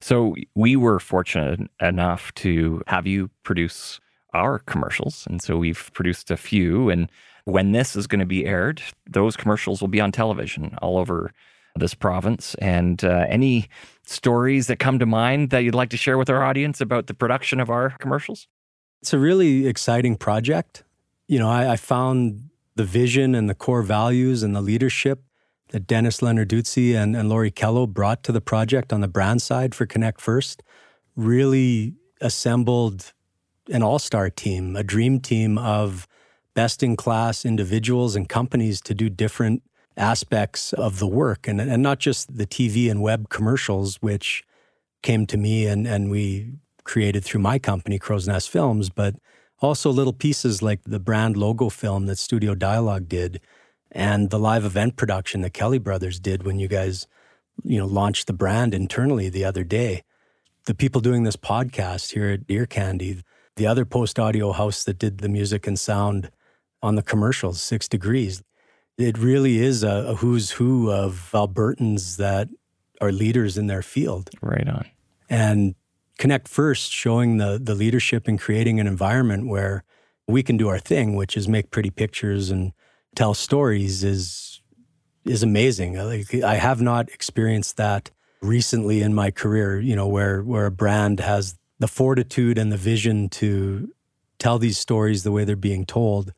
So 0.00 0.34
we 0.54 0.76
were 0.76 0.98
fortunate 0.98 1.70
enough 1.80 2.34
to 2.34 2.82
have 2.88 3.06
you 3.06 3.30
produce 3.44 4.00
our 4.34 4.58
commercials. 4.58 5.26
And 5.30 5.40
so 5.40 5.56
we've 5.56 5.90
produced 5.94 6.30
a 6.30 6.36
few. 6.36 6.90
And 6.90 7.10
when 7.44 7.72
this 7.72 7.94
is 7.94 8.06
going 8.06 8.20
to 8.20 8.26
be 8.26 8.44
aired, 8.44 8.82
those 9.08 9.36
commercials 9.36 9.80
will 9.80 9.88
be 9.88 10.00
on 10.00 10.10
television 10.10 10.76
all 10.82 10.98
over 10.98 11.32
this 11.76 11.94
province. 11.94 12.54
And 12.56 13.02
uh, 13.04 13.26
any 13.28 13.68
stories 14.04 14.66
that 14.66 14.78
come 14.78 14.98
to 14.98 15.06
mind 15.06 15.50
that 15.50 15.60
you'd 15.60 15.74
like 15.74 15.90
to 15.90 15.96
share 15.96 16.18
with 16.18 16.28
our 16.30 16.42
audience 16.42 16.80
about 16.80 17.06
the 17.06 17.14
production 17.14 17.60
of 17.60 17.70
our 17.70 17.90
commercials? 17.98 18.48
It's 19.00 19.12
a 19.12 19.18
really 19.18 19.66
exciting 19.66 20.16
project. 20.16 20.84
You 21.26 21.38
know, 21.38 21.48
I, 21.48 21.72
I 21.72 21.76
found 21.76 22.50
the 22.76 22.84
vision 22.84 23.34
and 23.34 23.48
the 23.48 23.54
core 23.54 23.82
values 23.82 24.42
and 24.42 24.54
the 24.54 24.60
leadership 24.60 25.22
that 25.70 25.86
Dennis 25.86 26.20
Lenarduzzi 26.20 26.94
and, 26.94 27.16
and 27.16 27.28
Lori 27.28 27.50
Kello 27.50 27.88
brought 27.88 28.22
to 28.24 28.32
the 28.32 28.40
project 28.40 28.92
on 28.92 29.00
the 29.00 29.08
brand 29.08 29.40
side 29.42 29.74
for 29.74 29.86
Connect 29.86 30.20
First 30.20 30.62
really 31.16 31.94
assembled 32.20 33.12
an 33.70 33.82
all 33.82 33.98
star 33.98 34.30
team, 34.30 34.76
a 34.76 34.82
dream 34.82 35.20
team 35.20 35.58
of 35.58 36.06
best 36.54 36.82
in 36.82 36.96
class 36.96 37.44
individuals 37.44 38.14
and 38.14 38.28
companies 38.28 38.80
to 38.82 38.94
do 38.94 39.08
different 39.08 39.62
aspects 39.96 40.72
of 40.72 40.98
the 40.98 41.06
work 41.06 41.46
and, 41.46 41.60
and 41.60 41.82
not 41.82 41.98
just 41.98 42.36
the 42.36 42.46
TV 42.46 42.90
and 42.90 43.02
web 43.02 43.28
commercials, 43.28 43.96
which 43.96 44.44
came 45.02 45.26
to 45.26 45.36
me 45.36 45.66
and, 45.66 45.86
and 45.86 46.10
we 46.10 46.52
created 46.84 47.24
through 47.24 47.40
my 47.40 47.58
company, 47.58 47.98
Crow's 47.98 48.26
Nest 48.26 48.50
Films, 48.50 48.88
but 48.88 49.16
also 49.60 49.90
little 49.90 50.12
pieces 50.12 50.62
like 50.62 50.82
the 50.84 50.98
brand 50.98 51.36
logo 51.36 51.68
film 51.68 52.06
that 52.06 52.18
Studio 52.18 52.54
Dialogue 52.54 53.08
did 53.08 53.40
and 53.90 54.30
the 54.30 54.38
live 54.38 54.64
event 54.64 54.96
production 54.96 55.42
that 55.42 55.52
Kelly 55.52 55.78
Brothers 55.78 56.18
did 56.18 56.44
when 56.44 56.58
you 56.58 56.66
guys, 56.66 57.06
you 57.62 57.78
know, 57.78 57.86
launched 57.86 58.26
the 58.26 58.32
brand 58.32 58.74
internally 58.74 59.28
the 59.28 59.44
other 59.44 59.64
day. 59.64 60.02
The 60.64 60.74
people 60.74 61.00
doing 61.00 61.24
this 61.24 61.36
podcast 61.36 62.12
here 62.12 62.28
at 62.30 62.40
Ear 62.48 62.66
Candy, 62.66 63.22
the 63.56 63.66
other 63.66 63.84
post 63.84 64.18
audio 64.18 64.52
house 64.52 64.84
that 64.84 64.98
did 64.98 65.18
the 65.18 65.28
music 65.28 65.66
and 65.66 65.78
sound 65.78 66.30
on 66.82 66.96
the 66.96 67.02
commercials, 67.02 67.60
Six 67.60 67.88
Degrees. 67.88 68.42
It 68.98 69.18
really 69.18 69.58
is 69.58 69.82
a, 69.82 70.06
a 70.08 70.14
who's 70.16 70.52
who 70.52 70.90
of 70.90 71.30
Albertans 71.32 72.16
that 72.16 72.48
are 73.00 73.12
leaders 73.12 73.58
in 73.58 73.66
their 73.66 73.82
field. 73.82 74.30
Right 74.40 74.68
on. 74.68 74.86
And 75.28 75.74
Connect 76.18 76.46
First, 76.46 76.92
showing 76.92 77.38
the 77.38 77.58
the 77.60 77.74
leadership 77.74 78.28
and 78.28 78.38
creating 78.38 78.78
an 78.78 78.86
environment 78.86 79.48
where 79.48 79.82
we 80.28 80.42
can 80.42 80.56
do 80.56 80.68
our 80.68 80.78
thing, 80.78 81.16
which 81.16 81.36
is 81.36 81.48
make 81.48 81.70
pretty 81.70 81.90
pictures 81.90 82.50
and 82.50 82.72
tell 83.16 83.34
stories, 83.34 84.04
is 84.04 84.60
is 85.24 85.42
amazing. 85.42 85.96
Like, 85.96 86.34
I 86.42 86.56
have 86.56 86.80
not 86.80 87.08
experienced 87.08 87.76
that 87.76 88.10
recently 88.40 89.02
in 89.02 89.14
my 89.14 89.30
career. 89.30 89.80
You 89.80 89.96
know, 89.96 90.06
where 90.06 90.42
where 90.42 90.66
a 90.66 90.70
brand 90.70 91.20
has 91.20 91.58
the 91.78 91.88
fortitude 91.88 92.58
and 92.58 92.70
the 92.70 92.76
vision 92.76 93.28
to 93.30 93.92
tell 94.38 94.58
these 94.58 94.78
stories 94.78 95.22
the 95.22 95.32
way 95.32 95.44
they're 95.44 95.56
being 95.56 95.86
told, 95.86 96.32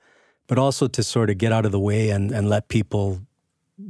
but 0.47 0.59
also 0.59 0.87
to 0.89 1.03
sort 1.03 1.31
of 1.31 1.39
get 1.39 1.53
out 1.53 1.65
of 1.67 1.73
the 1.73 1.81
way 1.81 2.11
and, 2.11 2.31
and 2.31 2.49
let 2.49 2.69
people 2.69 3.21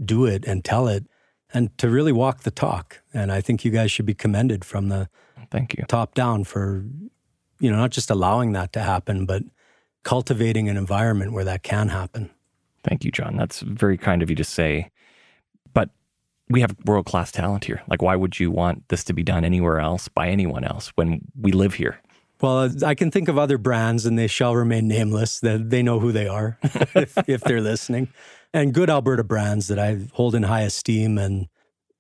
do 0.04 0.24
it 0.24 0.44
and 0.44 0.64
tell 0.64 0.88
it 0.88 1.04
and 1.52 1.76
to 1.78 1.88
really 1.88 2.12
walk 2.12 2.40
the 2.40 2.50
talk. 2.50 3.00
And 3.12 3.30
I 3.30 3.40
think 3.40 3.64
you 3.64 3.70
guys 3.70 3.90
should 3.90 4.06
be 4.06 4.14
commended 4.14 4.64
from 4.64 4.88
the 4.88 5.08
thank 5.50 5.76
you 5.76 5.84
top 5.86 6.14
down 6.14 6.44
for 6.44 6.84
you 7.60 7.70
know 7.70 7.76
not 7.76 7.90
just 7.90 8.10
allowing 8.10 8.52
that 8.52 8.72
to 8.72 8.80
happen, 8.80 9.26
but 9.26 9.42
cultivating 10.02 10.68
an 10.68 10.76
environment 10.76 11.32
where 11.32 11.44
that 11.44 11.62
can 11.62 11.88
happen. 11.88 12.30
Thank 12.82 13.04
you, 13.04 13.10
John. 13.10 13.36
That's 13.36 13.60
very 13.60 13.96
kind 13.96 14.22
of 14.22 14.28
you 14.28 14.36
to 14.36 14.44
say. 14.44 14.90
But 15.72 15.90
we 16.50 16.60
have 16.60 16.76
world 16.84 17.06
class 17.06 17.32
talent 17.32 17.64
here. 17.64 17.82
Like, 17.88 18.02
why 18.02 18.14
would 18.14 18.38
you 18.38 18.50
want 18.50 18.86
this 18.88 19.02
to 19.04 19.14
be 19.14 19.22
done 19.22 19.44
anywhere 19.44 19.80
else 19.80 20.08
by 20.08 20.28
anyone 20.28 20.64
else 20.64 20.92
when 20.94 21.20
we 21.40 21.52
live 21.52 21.74
here? 21.74 21.98
Well, 22.40 22.70
I 22.84 22.94
can 22.94 23.10
think 23.10 23.28
of 23.28 23.38
other 23.38 23.58
brands, 23.58 24.06
and 24.06 24.18
they 24.18 24.26
shall 24.26 24.54
remain 24.54 24.88
nameless. 24.88 25.40
That 25.40 25.70
they 25.70 25.82
know 25.82 26.00
who 26.00 26.12
they 26.12 26.26
are 26.26 26.58
if, 26.62 27.16
if 27.28 27.40
they're 27.42 27.60
listening, 27.60 28.08
and 28.52 28.74
good 28.74 28.90
Alberta 28.90 29.24
brands 29.24 29.68
that 29.68 29.78
I 29.78 30.00
hold 30.12 30.34
in 30.34 30.42
high 30.44 30.62
esteem 30.62 31.16
and 31.16 31.48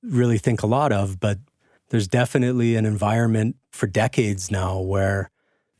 really 0.02 0.38
think 0.38 0.62
a 0.62 0.66
lot 0.66 0.92
of. 0.92 1.20
But 1.20 1.38
there's 1.90 2.08
definitely 2.08 2.76
an 2.76 2.84
environment 2.84 3.56
for 3.70 3.86
decades 3.86 4.50
now 4.50 4.80
where 4.80 5.30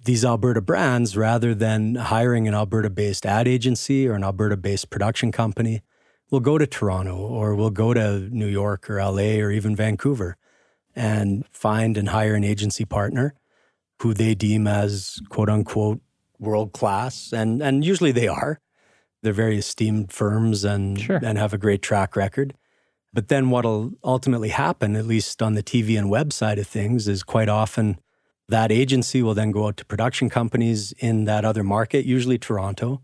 these 0.04 0.24
Alberta 0.24 0.60
brands, 0.60 1.16
rather 1.16 1.54
than 1.54 1.96
hiring 1.96 2.46
an 2.46 2.54
Alberta 2.54 2.90
based 2.90 3.26
ad 3.26 3.48
agency 3.48 4.06
or 4.06 4.14
an 4.14 4.24
Alberta 4.24 4.56
based 4.56 4.90
production 4.90 5.32
company, 5.32 5.82
will 6.30 6.40
go 6.40 6.58
to 6.58 6.66
Toronto 6.66 7.16
or 7.16 7.54
will 7.54 7.70
go 7.70 7.94
to 7.94 8.28
New 8.30 8.46
York 8.46 8.88
or 8.88 8.96
LA 8.96 9.40
or 9.40 9.50
even 9.50 9.74
Vancouver 9.74 10.36
and 10.94 11.44
find 11.50 11.96
and 11.96 12.10
hire 12.10 12.34
an 12.34 12.44
agency 12.44 12.84
partner 12.84 13.34
who 14.04 14.12
they 14.12 14.34
deem 14.34 14.66
as 14.66 15.18
quote 15.30 15.48
unquote 15.48 15.98
world 16.38 16.74
class. 16.74 17.32
And, 17.32 17.62
and 17.62 17.82
usually 17.82 18.12
they 18.12 18.28
are. 18.28 18.60
They're 19.22 19.32
very 19.32 19.56
esteemed 19.56 20.12
firms 20.12 20.62
and, 20.62 21.00
sure. 21.00 21.20
and 21.24 21.38
have 21.38 21.54
a 21.54 21.58
great 21.58 21.80
track 21.80 22.14
record. 22.14 22.52
But 23.14 23.28
then 23.28 23.48
what'll 23.48 23.92
ultimately 24.04 24.50
happen, 24.50 24.94
at 24.94 25.06
least 25.06 25.40
on 25.40 25.54
the 25.54 25.62
TV 25.62 25.98
and 25.98 26.10
web 26.10 26.34
side 26.34 26.58
of 26.58 26.66
things, 26.66 27.08
is 27.08 27.22
quite 27.22 27.48
often 27.48 27.98
that 28.50 28.70
agency 28.70 29.22
will 29.22 29.32
then 29.32 29.52
go 29.52 29.68
out 29.68 29.78
to 29.78 29.86
production 29.86 30.28
companies 30.28 30.92
in 30.98 31.24
that 31.24 31.46
other 31.46 31.64
market, 31.64 32.04
usually 32.04 32.36
Toronto. 32.36 33.00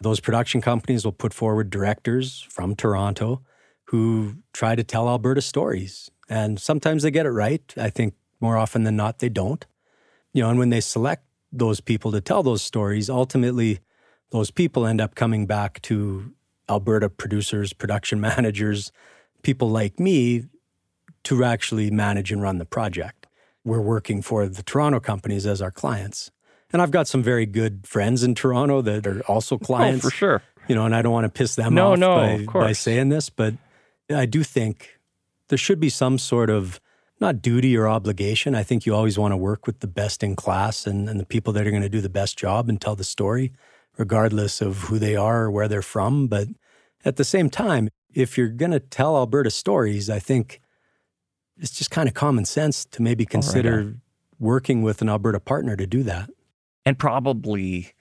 Those 0.00 0.20
production 0.20 0.60
companies 0.60 1.04
will 1.04 1.10
put 1.10 1.34
forward 1.34 1.68
directors 1.68 2.46
from 2.48 2.76
Toronto 2.76 3.42
who 3.86 4.36
try 4.52 4.76
to 4.76 4.84
tell 4.84 5.08
Alberta 5.08 5.42
stories. 5.42 6.12
And 6.28 6.60
sometimes 6.60 7.02
they 7.02 7.10
get 7.10 7.26
it 7.26 7.30
right. 7.30 7.74
I 7.76 7.90
think 7.90 8.14
more 8.40 8.56
often 8.56 8.84
than 8.84 8.94
not, 8.94 9.18
they 9.18 9.30
don't. 9.30 9.66
You 10.32 10.42
know, 10.42 10.50
and 10.50 10.58
when 10.58 10.70
they 10.70 10.80
select 10.80 11.24
those 11.52 11.80
people 11.80 12.12
to 12.12 12.20
tell 12.20 12.42
those 12.42 12.62
stories, 12.62 13.08
ultimately, 13.08 13.80
those 14.30 14.50
people 14.50 14.86
end 14.86 15.00
up 15.00 15.14
coming 15.14 15.46
back 15.46 15.80
to 15.82 16.32
Alberta 16.68 17.08
producers, 17.08 17.72
production 17.72 18.20
managers, 18.30 18.92
people 19.42 19.70
like 19.70 19.98
me 19.98 20.44
to 21.24 21.44
actually 21.44 21.90
manage 21.90 22.30
and 22.30 22.42
run 22.42 22.58
the 22.58 22.64
project 22.64 23.18
we're 23.64 23.80
working 23.80 24.22
for 24.22 24.48
the 24.48 24.62
Toronto 24.62 24.98
companies 24.98 25.46
as 25.46 25.60
our 25.60 25.70
clients. 25.70 26.30
And 26.72 26.82
I've 26.82 26.90
got 26.90 27.06
some 27.06 27.22
very 27.22 27.46
good 27.46 27.86
friends 27.86 28.22
in 28.22 28.34
Toronto 28.34 28.82
that 28.82 29.06
are 29.06 29.20
also 29.22 29.58
clients. 29.58 30.04
Oh, 30.04 30.10
for 30.10 30.14
sure. 30.14 30.42
You 30.68 30.74
know, 30.74 30.84
and 30.84 30.94
I 30.94 31.02
don't 31.02 31.12
want 31.12 31.24
to 31.24 31.30
piss 31.30 31.54
them 31.54 31.74
no, 31.74 31.92
off 31.92 31.98
no, 31.98 32.16
by, 32.16 32.28
of 32.30 32.46
by 32.46 32.72
saying 32.72 33.08
this, 33.08 33.30
but 33.30 33.54
I 34.10 34.26
do 34.26 34.42
think 34.42 34.98
there 35.48 35.58
should 35.58 35.80
be 35.80 35.88
some 35.88 36.18
sort 36.18 36.50
of 36.50 36.80
not 37.20 37.42
duty 37.42 37.76
or 37.76 37.88
obligation. 37.88 38.54
I 38.54 38.62
think 38.62 38.86
you 38.86 38.94
always 38.94 39.18
want 39.18 39.32
to 39.32 39.36
work 39.36 39.66
with 39.66 39.80
the 39.80 39.86
best 39.86 40.22
in 40.22 40.36
class 40.36 40.86
and, 40.86 41.08
and 41.08 41.18
the 41.18 41.26
people 41.26 41.52
that 41.54 41.66
are 41.66 41.70
going 41.70 41.82
to 41.82 41.88
do 41.88 42.00
the 42.00 42.08
best 42.08 42.38
job 42.38 42.68
and 42.68 42.80
tell 42.80 42.96
the 42.96 43.04
story, 43.04 43.52
regardless 43.96 44.60
of 44.60 44.78
who 44.82 44.98
they 44.98 45.16
are 45.16 45.44
or 45.44 45.50
where 45.50 45.68
they're 45.68 45.82
from. 45.82 46.28
But 46.28 46.48
at 47.04 47.16
the 47.16 47.24
same 47.24 47.50
time, 47.50 47.88
if 48.14 48.38
you're 48.38 48.48
going 48.48 48.72
to 48.72 48.80
tell 48.80 49.16
Alberta 49.16 49.50
stories, 49.50 50.08
I 50.08 50.18
think 50.18 50.60
it's 51.58 51.72
just 51.72 51.90
kind 51.90 52.08
of 52.08 52.14
common 52.14 52.44
sense 52.44 52.84
to 52.86 53.02
maybe 53.02 53.24
oh, 53.26 53.30
consider 53.30 53.76
right 53.78 53.94
working 54.38 54.82
with 54.82 55.02
an 55.02 55.08
Alberta 55.08 55.40
partner 55.40 55.76
to 55.76 55.86
do 55.86 56.02
that. 56.04 56.30
And 56.84 56.98
probably 56.98 57.92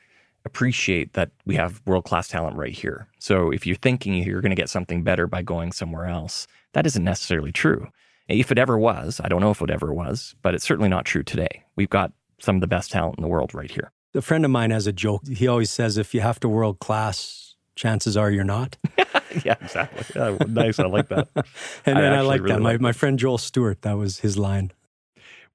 appreciate 0.45 1.13
that 1.13 1.31
we 1.45 1.55
have 1.55 1.81
world 1.85 2.05
class 2.05 2.29
talent 2.29 2.55
right 2.55 2.73
here. 2.73 3.07
So 3.19 3.51
if 3.51 3.67
you're 3.67 3.75
thinking 3.75 4.13
you're 4.13 4.41
going 4.41 4.51
to 4.51 4.55
get 4.55 4.69
something 4.69 5.03
better 5.03 5.27
by 5.27 5.41
going 5.41 5.73
somewhere 5.73 6.05
else, 6.05 6.47
that 6.73 6.85
isn't 6.85 7.03
necessarily 7.03 7.51
true. 7.51 7.87
If 8.27 8.51
it 8.51 8.57
ever 8.57 8.77
was, 8.77 9.21
I 9.23 9.29
don't 9.29 9.41
know 9.41 9.51
if 9.51 9.61
it 9.61 9.69
ever 9.69 9.93
was, 9.93 10.35
but 10.41 10.53
it's 10.53 10.65
certainly 10.65 10.89
not 10.89 11.05
true 11.05 11.23
today. 11.23 11.63
We've 11.75 11.89
got 11.89 12.11
some 12.39 12.55
of 12.55 12.61
the 12.61 12.67
best 12.67 12.91
talent 12.91 13.17
in 13.17 13.21
the 13.21 13.27
world 13.27 13.53
right 13.53 13.71
here. 13.71 13.91
A 14.13 14.21
friend 14.21 14.43
of 14.43 14.51
mine 14.51 14.71
has 14.71 14.87
a 14.87 14.93
joke. 14.93 15.27
He 15.27 15.47
always 15.47 15.69
says, 15.69 15.97
if 15.97 16.13
you 16.13 16.21
have 16.21 16.39
to 16.41 16.49
world 16.49 16.79
class, 16.79 17.55
chances 17.75 18.17
are 18.17 18.29
you're 18.29 18.43
not. 18.43 18.77
yeah, 19.45 19.55
exactly. 19.61 20.05
Yeah, 20.15 20.37
nice. 20.47 20.79
I 20.79 20.87
like 20.87 21.07
that. 21.09 21.29
and, 21.85 21.97
I, 21.97 22.01
and 22.01 22.15
I 22.15 22.21
like 22.21 22.41
really 22.41 22.55
that. 22.55 22.61
Like 22.61 22.81
my, 22.81 22.89
my 22.89 22.91
friend 22.91 23.17
Joel 23.17 23.37
Stewart, 23.37 23.81
that 23.83 23.97
was 23.97 24.19
his 24.19 24.37
line. 24.37 24.71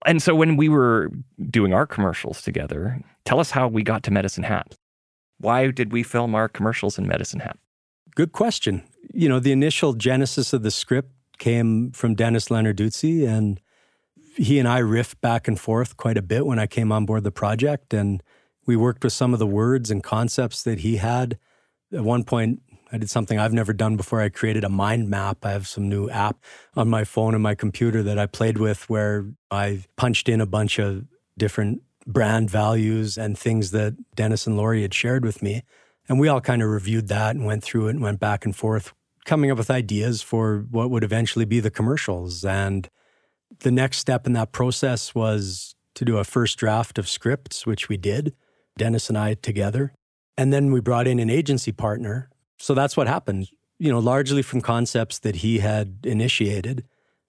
And 0.06 0.22
so 0.22 0.34
when 0.34 0.56
we 0.56 0.68
were 0.68 1.10
doing 1.50 1.72
our 1.72 1.86
commercials 1.86 2.42
together, 2.42 3.00
tell 3.24 3.38
us 3.38 3.50
how 3.50 3.68
we 3.68 3.82
got 3.82 4.02
to 4.04 4.10
Medicine 4.10 4.44
Hat. 4.44 4.76
Why 5.38 5.70
did 5.70 5.92
we 5.92 6.02
film 6.02 6.34
our 6.34 6.48
commercials 6.48 6.98
in 6.98 7.06
Medicine 7.06 7.40
Hat? 7.40 7.58
Good 8.14 8.32
question. 8.32 8.82
You 9.12 9.28
know, 9.28 9.40
the 9.40 9.52
initial 9.52 9.92
genesis 9.92 10.52
of 10.52 10.62
the 10.62 10.70
script 10.70 11.12
came 11.42 11.90
from 11.90 12.14
Dennis 12.14 12.50
Lenarduzzi, 12.50 13.26
and 13.26 13.60
he 14.36 14.60
and 14.60 14.68
I 14.68 14.80
riffed 14.80 15.20
back 15.20 15.48
and 15.48 15.58
forth 15.58 15.96
quite 15.96 16.16
a 16.16 16.22
bit 16.22 16.46
when 16.46 16.60
I 16.60 16.68
came 16.68 16.92
on 16.92 17.04
board 17.04 17.24
the 17.24 17.32
project. 17.32 17.92
And 17.92 18.22
we 18.64 18.76
worked 18.76 19.02
with 19.02 19.12
some 19.12 19.32
of 19.32 19.40
the 19.40 19.46
words 19.46 19.90
and 19.90 20.04
concepts 20.04 20.62
that 20.62 20.78
he 20.78 20.98
had. 20.98 21.40
At 21.92 22.04
one 22.04 22.22
point, 22.22 22.62
I 22.92 22.98
did 22.98 23.10
something 23.10 23.40
I've 23.40 23.52
never 23.52 23.72
done 23.72 23.96
before. 23.96 24.20
I 24.20 24.28
created 24.28 24.62
a 24.62 24.68
mind 24.68 25.10
map. 25.10 25.44
I 25.44 25.50
have 25.50 25.66
some 25.66 25.88
new 25.88 26.08
app 26.10 26.36
on 26.76 26.88
my 26.88 27.02
phone 27.02 27.34
and 27.34 27.42
my 27.42 27.56
computer 27.56 28.04
that 28.04 28.20
I 28.20 28.26
played 28.26 28.58
with 28.58 28.88
where 28.88 29.26
I 29.50 29.82
punched 29.96 30.28
in 30.28 30.40
a 30.40 30.46
bunch 30.46 30.78
of 30.78 31.06
different 31.36 31.82
brand 32.06 32.50
values 32.50 33.18
and 33.18 33.36
things 33.36 33.72
that 33.72 33.96
Dennis 34.14 34.46
and 34.46 34.56
Lori 34.56 34.82
had 34.82 34.94
shared 34.94 35.24
with 35.24 35.42
me. 35.42 35.64
And 36.08 36.20
we 36.20 36.28
all 36.28 36.40
kind 36.40 36.62
of 36.62 36.68
reviewed 36.68 37.08
that 37.08 37.34
and 37.34 37.44
went 37.44 37.64
through 37.64 37.88
it 37.88 37.96
and 37.96 38.00
went 38.00 38.20
back 38.20 38.44
and 38.44 38.54
forth, 38.54 38.94
coming 39.24 39.50
up 39.50 39.58
with 39.58 39.70
ideas 39.70 40.22
for 40.22 40.66
what 40.70 40.90
would 40.90 41.04
eventually 41.04 41.44
be 41.44 41.60
the 41.60 41.70
commercials. 41.70 42.44
And 42.44 42.88
the 43.60 43.70
next 43.70 43.98
step 43.98 44.26
in 44.26 44.32
that 44.32 44.52
process 44.52 45.14
was 45.14 45.74
to 45.94 46.04
do 46.04 46.18
a 46.18 46.24
first 46.24 46.58
draft 46.58 46.98
of 46.98 47.08
scripts, 47.08 47.66
which 47.66 47.88
we 47.88 47.96
did, 47.96 48.34
Dennis 48.78 49.08
and 49.08 49.18
I 49.18 49.34
together. 49.34 49.92
And 50.36 50.52
then 50.52 50.72
we 50.72 50.80
brought 50.80 51.06
in 51.06 51.18
an 51.18 51.30
agency 51.30 51.72
partner 51.72 52.30
so 52.62 52.74
that's 52.74 52.96
what 52.96 53.08
happened, 53.08 53.48
you 53.80 53.90
know, 53.90 53.98
largely 53.98 54.40
from 54.40 54.60
concepts 54.60 55.18
that 55.18 55.34
he 55.36 55.58
had 55.58 55.96
initiated. 56.04 56.84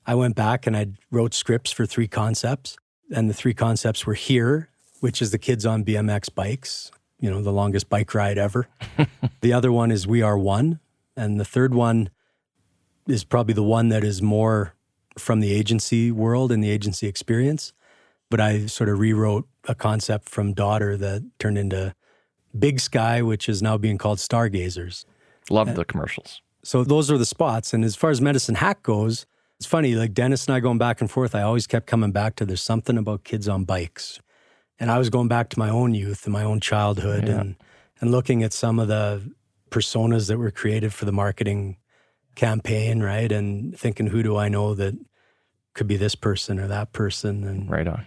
I 0.05 0.13
went 0.13 0.35
back 0.35 0.67
and 0.67 0.77
I 0.77 0.89
wrote 1.09 1.33
scripts 1.33 1.71
for 1.71 1.87
three 1.87 2.07
concepts, 2.07 2.77
and 3.11 3.27
the 3.27 3.33
three 3.33 3.55
concepts 3.55 4.05
were 4.05 4.13
here, 4.13 4.69
which 4.99 5.23
is 5.23 5.31
the 5.31 5.39
kids 5.39 5.65
on 5.65 5.83
BMX 5.83 6.29
bikes, 6.35 6.91
you 7.19 7.31
know, 7.31 7.41
the 7.41 7.51
longest 7.51 7.89
bike 7.89 8.13
ride 8.13 8.37
ever. 8.37 8.67
the 9.41 9.53
other 9.53 9.71
one 9.71 9.89
is 9.89 10.05
We 10.05 10.21
Are 10.21 10.37
One. 10.37 10.79
And 11.15 11.39
the 11.39 11.45
third 11.45 11.73
one 11.73 12.09
is 13.07 13.23
probably 13.23 13.53
the 13.53 13.63
one 13.63 13.89
that 13.89 14.03
is 14.03 14.21
more 14.21 14.75
from 15.17 15.39
the 15.39 15.53
agency 15.53 16.11
world 16.11 16.51
and 16.51 16.63
the 16.63 16.69
agency 16.69 17.07
experience. 17.07 17.73
But 18.29 18.39
I 18.39 18.65
sort 18.65 18.89
of 18.89 18.99
rewrote 18.99 19.47
a 19.67 19.75
concept 19.75 20.29
from 20.29 20.53
Daughter 20.53 20.97
that 20.97 21.23
turned 21.37 21.57
into 21.57 21.93
Big 22.57 22.79
Sky, 22.79 23.21
which 23.21 23.47
is 23.47 23.61
now 23.61 23.77
being 23.77 23.97
called 23.97 24.19
Stargazers. 24.19 25.05
Love 25.49 25.75
the 25.75 25.85
commercials. 25.85 26.41
So 26.63 26.83
those 26.83 27.11
are 27.11 27.17
the 27.17 27.25
spots. 27.25 27.73
And 27.73 27.83
as 27.83 27.95
far 27.95 28.09
as 28.09 28.21
Medicine 28.21 28.55
Hat 28.55 28.81
goes, 28.81 29.25
it's 29.59 29.67
funny, 29.67 29.95
like 29.95 30.13
Dennis 30.13 30.47
and 30.47 30.55
I 30.55 30.59
going 30.59 30.77
back 30.77 31.01
and 31.01 31.11
forth, 31.11 31.35
I 31.35 31.41
always 31.41 31.67
kept 31.67 31.85
coming 31.85 32.11
back 32.11 32.35
to 32.37 32.45
there's 32.45 32.61
something 32.61 32.97
about 32.97 33.23
kids 33.23 33.47
on 33.47 33.65
bikes. 33.65 34.19
And 34.79 34.89
I 34.89 34.97
was 34.97 35.09
going 35.09 35.27
back 35.27 35.49
to 35.49 35.59
my 35.59 35.69
own 35.69 35.93
youth 35.93 36.25
and 36.25 36.33
my 36.33 36.43
own 36.43 36.59
childhood 36.59 37.27
yeah. 37.27 37.39
and, 37.39 37.55
and 38.01 38.11
looking 38.11 38.43
at 38.43 38.53
some 38.53 38.79
of 38.79 38.87
the 38.87 39.31
personas 39.73 40.27
that 40.27 40.37
were 40.37 40.51
created 40.51 40.93
for 40.93 41.05
the 41.05 41.11
marketing 41.11 41.77
campaign, 42.35 43.01
right? 43.01 43.31
And 43.31 43.77
thinking, 43.77 44.07
who 44.07 44.21
do 44.21 44.37
I 44.37 44.47
know 44.47 44.75
that 44.75 44.93
could 45.73 45.87
be 45.87 45.97
this 45.97 46.15
person 46.15 46.59
or 46.59 46.67
that 46.67 46.93
person? 46.93 47.43
And 47.43 47.69
right 47.69 47.87
on. 47.87 48.05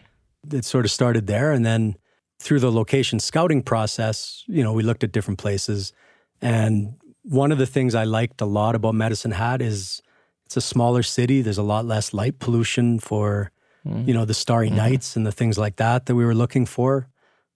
It 0.53 0.65
sort 0.65 0.85
of 0.85 0.93
started 0.93 1.27
there. 1.27 1.51
And 1.51 1.67
then 1.67 1.97
through 2.39 2.61
the 2.61 2.71
location 2.71 3.19
scouting 3.19 3.63
process, 3.63 4.45
you 4.47 4.63
know, 4.63 4.73
we 4.73 4.85
looked 4.85 5.03
at 5.03 5.11
different 5.11 5.41
places. 5.41 5.93
And 6.41 6.95
one 7.23 7.51
of 7.51 7.59
the 7.59 7.67
things 7.67 7.97
I 7.97 8.05
liked 8.05 8.41
a 8.41 8.47
lot 8.47 8.77
about 8.77 8.95
Medicine 8.95 9.33
Hat 9.33 9.61
is 9.61 10.01
it's 10.45 10.57
a 10.57 10.61
smaller 10.61 11.03
city. 11.03 11.43
There's 11.43 11.59
a 11.59 11.65
lot 11.65 11.85
less 11.85 12.15
light 12.15 12.39
pollution 12.39 13.01
for, 13.01 13.51
mm. 13.85 14.07
you 14.07 14.15
know, 14.15 14.25
the 14.25 14.35
starry 14.35 14.71
mm. 14.71 14.77
nights 14.77 15.17
and 15.17 15.27
the 15.27 15.33
things 15.33 15.59
like 15.59 15.77
that 15.77 16.07
that 16.07 16.15
we 16.15 16.25
were 16.25 16.35
looking 16.35 16.65
for. 16.65 17.09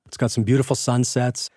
It's 0.07 0.17
got 0.17 0.33
some 0.33 0.43
beautiful 0.43 0.75
sunsets. 0.75 1.49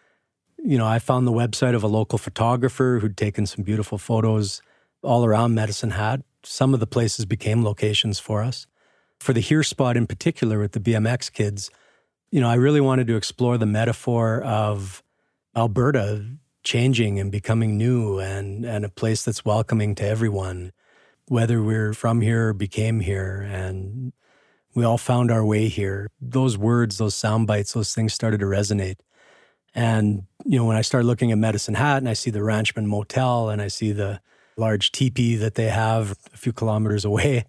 You 0.66 0.78
know, 0.78 0.88
I 0.88 1.00
found 1.00 1.28
the 1.28 1.32
website 1.34 1.76
of 1.76 1.84
a 1.84 1.88
local 1.88 2.18
photographer 2.18 3.00
who'd 3.02 3.18
taken 3.18 3.46
some 3.46 3.66
beautiful 3.66 3.98
photos 3.98 4.62
all 5.02 5.26
around 5.26 5.54
Medicine 5.54 5.92
Hat. 5.92 6.22
Some 6.42 6.74
of 6.74 6.80
the 6.80 6.88
places 6.88 7.26
became 7.26 7.66
locations 7.66 8.18
for 8.18 8.42
us. 8.42 8.66
For 9.20 9.34
the 9.34 9.42
Here 9.42 9.64
spot 9.64 9.98
in 9.98 10.08
particular 10.08 10.60
with 10.60 10.72
the 10.72 10.80
BMX 10.80 11.30
kids, 11.34 11.70
you 12.32 12.40
know, 12.40 12.50
I 12.50 12.54
really 12.54 12.80
wanted 12.80 13.08
to 13.08 13.18
explore 13.18 13.58
the 13.58 13.66
metaphor 13.66 14.42
of 14.42 15.04
Alberta 15.54 16.26
changing 16.64 17.20
and 17.20 17.30
becoming 17.30 17.78
new 17.78 18.20
and, 18.20 18.66
and 18.66 18.86
a 18.86 18.90
place 18.90 19.26
that's 19.26 19.44
welcoming 19.44 19.96
to 19.96 20.08
everyone, 20.08 20.72
whether 21.28 21.62
we're 21.62 21.94
from 21.94 22.22
here 22.22 22.50
or 22.50 22.54
became 22.54 23.02
here. 23.02 23.42
And 23.42 24.14
we 24.74 24.86
all 24.86 24.98
found 24.98 25.30
our 25.30 25.44
way 25.44 25.68
here. 25.68 26.10
Those 26.22 26.58
words, 26.58 27.00
those 27.00 27.16
sound 27.16 27.48
bites, 27.48 27.74
those 27.74 27.94
things 27.94 28.14
started 28.14 28.40
to 28.40 28.46
resonate. 28.46 29.02
And, 29.76 30.24
you 30.46 30.58
know, 30.58 30.66
when 30.66 30.78
I 30.78 30.82
start 30.82 31.06
looking 31.06 31.32
at 31.32 31.38
Medicine 31.38 31.74
Hat 31.76 31.98
and 31.98 32.10
I 32.10 32.14
see 32.14 32.30
the 32.30 32.40
Ranchman 32.40 32.86
Motel 32.86 33.50
and 33.50 33.62
I 33.62 33.68
see 33.68 33.92
the 33.92 34.22
large 34.56 34.92
teepee 34.92 35.36
that 35.36 35.56
they 35.56 35.70
have 35.70 36.16
a 36.34 36.38
few 36.38 36.54
kilometers 36.54 37.06
away, 37.06 37.46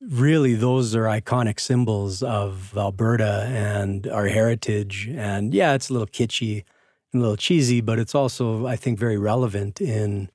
really 0.00 0.54
those 0.54 0.94
are 0.94 1.04
iconic 1.04 1.58
symbols 1.58 2.22
of 2.22 2.76
Alberta 2.76 3.48
and 3.50 4.06
our 4.06 4.28
heritage. 4.28 5.08
And 5.10 5.52
yeah, 5.52 5.74
it's 5.74 5.90
a 5.90 5.92
little 5.92 6.06
kitschy 6.06 6.64
and 7.12 7.20
a 7.20 7.22
little 7.22 7.36
cheesy, 7.36 7.80
but 7.80 7.98
it's 7.98 8.14
also, 8.14 8.66
I 8.66 8.76
think, 8.76 8.98
very 8.98 9.18
relevant 9.18 9.80
in, 9.80 10.30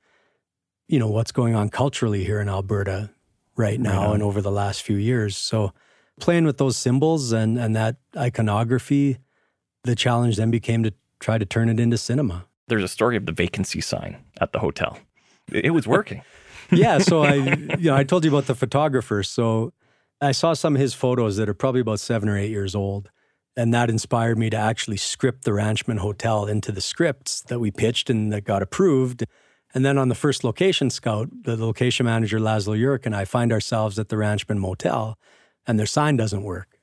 you 0.88 1.00
know, 1.00 1.08
what's 1.08 1.32
going 1.32 1.56
on 1.56 1.70
culturally 1.70 2.24
here 2.26 2.42
in 2.42 2.50
Alberta 2.50 3.12
right 3.56 3.80
now 3.80 4.14
and 4.14 4.24
over 4.24 4.42
the 4.42 4.52
last 4.52 4.82
few 4.82 4.96
years. 4.96 5.38
So 5.38 5.74
playing 6.20 6.46
with 6.46 6.58
those 6.58 6.76
symbols 6.76 7.32
and, 7.32 7.58
and 7.58 7.76
that 7.76 7.98
iconography, 8.18 9.20
the 9.84 9.96
challenge 9.96 10.38
then 10.38 10.52
became 10.52 10.84
to 10.84 10.94
try 11.22 11.38
to 11.38 11.46
turn 11.46 11.70
it 11.70 11.80
into 11.80 11.98
cinema. 11.98 12.46
There's 12.68 12.84
a 12.84 12.90
story 12.90 13.16
of 13.16 13.26
the 13.26 13.32
vacancy 13.32 13.80
sign 13.80 14.18
at 14.42 14.52
the 14.52 14.60
hotel. 14.60 14.98
It 15.52 15.72
was 15.72 15.88
working. 15.88 16.24
yeah. 16.72 16.98
So 16.98 17.24
I, 17.24 17.34
you 17.80 17.90
know, 17.90 17.96
I 17.96 18.04
told 18.04 18.26
you 18.26 18.32
about 18.32 18.48
the 18.48 18.56
photographer. 18.56 19.24
So 19.24 19.72
I 20.20 20.34
saw 20.34 20.54
some 20.54 20.76
of 20.76 20.82
his 20.82 20.94
photos 20.94 21.38
that 21.38 21.48
are 21.48 21.54
probably 21.54 21.82
about 21.82 22.00
seven 22.00 22.28
or 22.28 22.38
eight 22.38 22.50
years 22.50 22.76
old. 22.76 23.10
And 23.58 23.74
that 23.74 23.90
inspired 23.90 24.38
me 24.38 24.50
to 24.50 24.58
actually 24.58 24.98
script 24.98 25.44
the 25.44 25.52
Ranchman 25.52 26.00
Hotel 26.00 26.46
into 26.46 26.72
the 26.72 26.80
scripts 26.80 27.42
that 27.44 27.60
we 27.60 27.70
pitched 27.70 28.10
and 28.10 28.32
that 28.32 28.46
got 28.46 28.62
approved. 28.62 29.26
And 29.74 29.86
then 29.86 29.98
on 29.98 30.08
the 30.08 30.16
first 30.16 30.44
location 30.44 30.90
scout, 30.90 31.30
the 31.44 31.58
location 31.58 32.06
manager, 32.06 32.40
Laszlo 32.40 32.80
Yurek, 32.80 33.06
and 33.06 33.16
I 33.16 33.26
find 33.26 33.52
ourselves 33.52 34.00
at 34.00 34.08
the 34.08 34.16
Ranchman 34.16 34.58
Motel 34.58 35.18
and 35.68 35.78
their 35.78 35.86
sign 35.86 36.16
doesn't 36.16 36.44
work. 36.44 36.80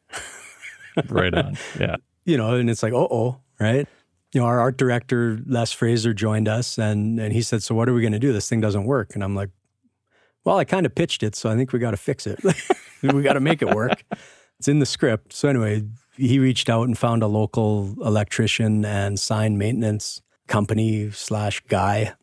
right 1.09 1.33
on. 1.35 1.57
Yeah. 1.81 1.97
You 2.25 2.37
know, 2.37 2.57
and 2.57 2.69
it's 2.69 2.83
like, 2.83 2.93
oh, 2.93 3.09
oh, 3.11 3.41
right? 3.59 3.89
You 4.33 4.41
know, 4.41 4.47
our 4.47 4.61
art 4.61 4.77
director, 4.77 5.41
Les 5.47 5.73
Fraser, 5.73 6.13
joined 6.13 6.49
us 6.49 6.79
and, 6.79 7.19
and 7.19 7.33
he 7.33 7.43
said, 7.43 7.63
So 7.63 7.75
what 7.75 7.89
are 7.89 7.95
we 7.95 8.03
going 8.03 8.13
to 8.13 8.19
do? 8.19 8.33
This 8.33 8.49
thing 8.49 8.61
doesn't 8.61 8.85
work. 8.85 9.13
And 9.15 9.25
I'm 9.25 9.35
like, 9.35 9.51
Well, 10.45 10.59
I 10.59 10.65
kind 10.65 10.87
of 10.87 10.95
pitched 10.95 11.23
it. 11.23 11.35
So 11.35 11.51
I 11.51 11.57
think 11.57 11.73
we 11.73 11.79
got 11.79 11.93
to 11.93 11.97
fix 11.97 12.27
it. 12.27 12.41
we 13.03 13.23
got 13.23 13.35
to 13.35 13.41
make 13.41 13.63
it 13.63 13.75
work. 13.75 14.05
It's 14.59 14.69
in 14.69 14.81
the 14.81 14.87
script. 14.87 15.33
So 15.33 15.49
anyway, 15.49 15.85
he 16.17 16.39
reached 16.39 16.69
out 16.69 16.89
and 16.89 16.99
found 16.99 17.23
a 17.23 17.27
local 17.27 17.95
electrician 18.05 18.85
and 18.85 19.19
sign 19.19 19.57
maintenance 19.57 20.21
company 20.49 21.11
slash 21.11 21.61
guy, 21.69 22.15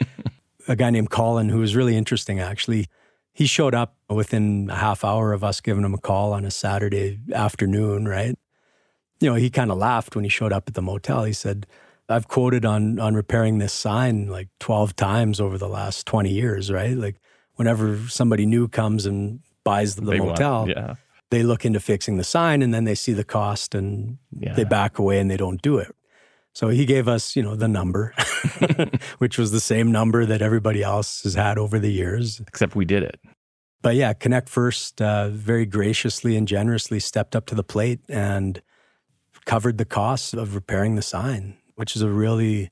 a 0.68 0.76
guy 0.76 0.90
named 0.90 1.10
Colin, 1.10 1.50
who 1.50 1.58
was 1.58 1.76
really 1.76 1.96
interesting 1.96 2.40
actually. 2.40 2.86
He 3.32 3.46
showed 3.46 3.74
up 3.74 3.96
within 4.08 4.70
a 4.70 4.76
half 4.76 5.04
hour 5.04 5.32
of 5.32 5.42
us 5.42 5.60
giving 5.60 5.84
him 5.84 5.92
a 5.92 5.98
call 5.98 6.32
on 6.32 6.44
a 6.44 6.50
Saturday 6.50 7.18
afternoon, 7.32 8.06
right? 8.06 8.36
You 9.20 9.28
know, 9.28 9.36
he 9.36 9.50
kind 9.50 9.70
of 9.70 9.78
laughed 9.78 10.14
when 10.14 10.24
he 10.24 10.30
showed 10.30 10.52
up 10.52 10.64
at 10.68 10.74
the 10.74 10.82
motel. 10.82 11.24
He 11.24 11.32
said, 11.32 11.66
I've 12.08 12.28
quoted 12.28 12.64
on 12.64 12.98
on 12.98 13.14
repairing 13.14 13.58
this 13.58 13.72
sign 13.72 14.28
like 14.28 14.48
12 14.60 14.94
times 14.96 15.40
over 15.40 15.56
the 15.56 15.68
last 15.68 16.06
20 16.06 16.30
years, 16.30 16.70
right? 16.70 16.96
Like 16.96 17.16
whenever 17.54 17.98
somebody 18.08 18.46
new 18.46 18.68
comes 18.68 19.06
and 19.06 19.40
buys 19.64 19.96
the, 19.96 20.02
the 20.02 20.18
motel, 20.18 20.68
yeah. 20.68 20.94
they 21.30 21.42
look 21.42 21.64
into 21.64 21.80
fixing 21.80 22.18
the 22.18 22.24
sign 22.24 22.62
and 22.62 22.74
then 22.74 22.84
they 22.84 22.94
see 22.94 23.12
the 23.12 23.24
cost 23.24 23.74
and 23.74 24.18
yeah. 24.38 24.54
they 24.54 24.64
back 24.64 24.98
away 24.98 25.18
and 25.18 25.30
they 25.30 25.36
don't 25.36 25.62
do 25.62 25.78
it. 25.78 25.94
So 26.52 26.68
he 26.68 26.84
gave 26.84 27.08
us, 27.08 27.34
you 27.34 27.42
know, 27.42 27.56
the 27.56 27.66
number, 27.66 28.14
which 29.18 29.38
was 29.38 29.50
the 29.50 29.60
same 29.60 29.90
number 29.90 30.24
that 30.24 30.40
everybody 30.40 30.84
else 30.84 31.22
has 31.24 31.34
had 31.34 31.58
over 31.58 31.80
the 31.80 31.90
years. 31.90 32.40
Except 32.46 32.76
we 32.76 32.84
did 32.84 33.02
it. 33.02 33.18
But 33.82 33.96
yeah, 33.96 34.12
Connect 34.12 34.48
First 34.48 35.02
uh, 35.02 35.28
very 35.30 35.66
graciously 35.66 36.36
and 36.36 36.46
generously 36.46 37.00
stepped 37.00 37.34
up 37.34 37.46
to 37.46 37.54
the 37.54 37.64
plate 37.64 38.00
and 38.08 38.62
covered 39.46 39.78
the 39.78 39.84
costs 39.84 40.32
of 40.32 40.54
repairing 40.54 40.96
the 40.96 41.02
sign, 41.02 41.56
which 41.74 41.96
is 41.96 42.02
a 42.02 42.10
really 42.10 42.70